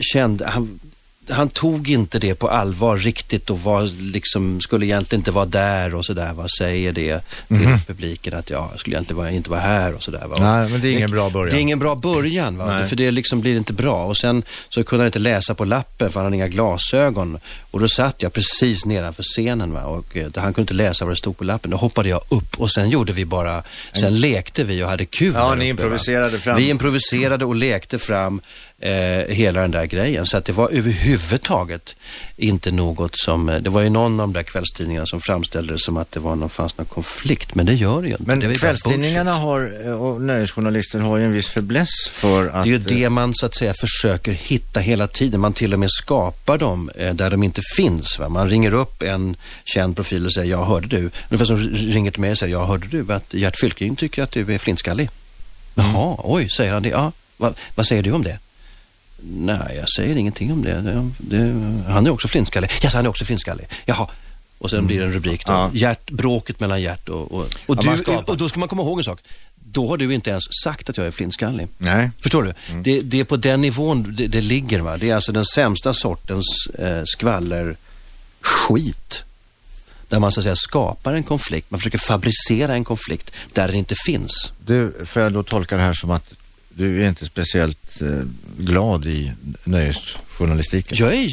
[0.00, 0.80] kände, han,
[1.30, 3.82] han tog inte det på allvar riktigt och var
[4.12, 6.32] liksom, skulle egentligen inte vara där och sådär.
[6.32, 10.26] Vad säger det till publiken att jag skulle egentligen inte vara här och sådär.
[10.26, 10.36] Va?
[10.40, 11.50] Nej, men det är ingen bra början.
[11.50, 12.86] Det är ingen bra början, va?
[12.86, 14.04] För det liksom blir inte bra.
[14.04, 17.38] Och sen så kunde han inte läsa på lappen för han hade inga glasögon.
[17.70, 19.82] Och då satt jag precis nedanför scenen va?
[19.82, 21.70] och eh, han kunde inte läsa vad det stod på lappen.
[21.70, 23.62] Då hoppade jag upp och sen gjorde vi bara,
[24.00, 25.32] sen lekte vi och hade kul.
[25.34, 25.64] Ja, ni uppe, va?
[25.64, 26.56] improviserade fram.
[26.56, 28.40] Vi improviserade och lekte fram
[28.82, 30.26] eh, hela den där grejen.
[30.26, 31.96] Så att det var överhuvudtaget
[32.36, 35.78] inte något som, eh, det var ju någon av de där kvällstidningarna som framställde det
[35.78, 37.54] som att det var någon, fanns någon konflikt.
[37.54, 38.36] Men det gör det ju inte.
[38.36, 42.64] Men kvällstidningarna har, eh, och nöjesjournalister har ju en viss fäbless för att...
[42.64, 45.40] Det är ju eh, det man så att säga försöker hitta hela tiden.
[45.40, 48.18] Man till och med skapar dem eh, där de inte finns.
[48.18, 48.28] Va?
[48.28, 51.10] Man ringer upp en känd profil och säger, jag hörde du.
[51.28, 54.30] Ungefär som ringer till mig och säger, jag hörde du att Gert Fylking tycker att
[54.30, 55.10] du är flintskallig.
[55.74, 56.88] Jaha, oj, säger han det.
[56.88, 58.38] Ja, vad, vad säger du om det?
[59.24, 60.80] Nej, jag säger ingenting om det.
[60.80, 61.54] det, det
[61.88, 62.70] han är också flintskallig.
[62.82, 63.66] Ja, han är också flintskallig.
[63.84, 64.08] Jaha.
[64.58, 65.52] Och sen blir det en rubrik då.
[65.52, 65.70] Ja.
[65.72, 67.32] Gert, bråket mellan Gert och...
[67.32, 69.20] Och, och, Ja, du, och då ska man komma ihåg en sak.
[69.54, 71.68] Då har du inte ens sagt att jag är flintskallig.
[71.78, 72.10] Nej.
[72.22, 72.52] Förstår du?
[72.70, 72.82] Mm.
[72.82, 74.80] Det, det är på den nivån det, det ligger.
[74.80, 74.96] Va?
[74.96, 77.76] Det är alltså den sämsta sortens eh, skvallerskit.
[80.08, 81.70] Där man så att säga skapar en konflikt.
[81.70, 84.52] Man försöker fabricera en konflikt där den inte finns.
[84.66, 86.32] Du, får jag då tolka det här som att
[86.74, 88.22] du är inte speciellt eh,
[88.58, 89.32] glad i
[89.64, 90.98] nöjesjournalistiken?
[91.00, 91.30] Jag, är,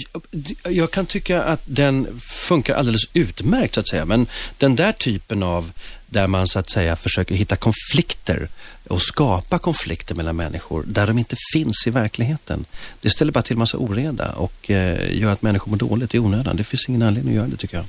[0.69, 4.05] jag kan tycka att den funkar alldeles utmärkt så att säga.
[4.05, 4.27] Men
[4.57, 5.71] den där typen av
[6.09, 8.49] där man så att säga försöker hitta konflikter
[8.87, 12.65] och skapa konflikter mellan människor där de inte finns i verkligheten.
[13.01, 16.55] Det ställer bara till massa oreda och eh, gör att människor mår dåligt i onödan.
[16.55, 17.85] Det finns ingen anledning att göra det tycker jag.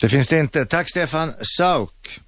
[0.00, 0.66] Det finns det inte.
[0.66, 2.20] Tack Stefan Sauk.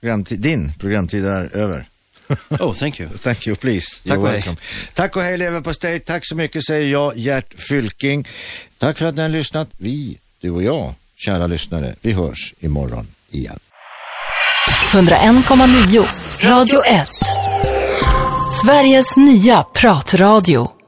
[0.00, 1.86] Programtid, din programtid är över.
[2.60, 3.08] Oh, thank you.
[3.08, 3.86] Thank you, please.
[4.06, 4.36] Tack You're och hej.
[4.36, 4.56] welcome.
[4.94, 6.00] Tack och hej leverpastej.
[6.00, 8.28] Tack så mycket säger jag, Gert Fylking.
[8.78, 9.68] Tack för att ni har lyssnat.
[9.78, 13.58] Vi, du och jag, kära lyssnare, vi hörs imorgon igen.
[14.92, 17.08] 101,9 Radio 1.
[18.62, 20.79] Sveriges nya pratradio.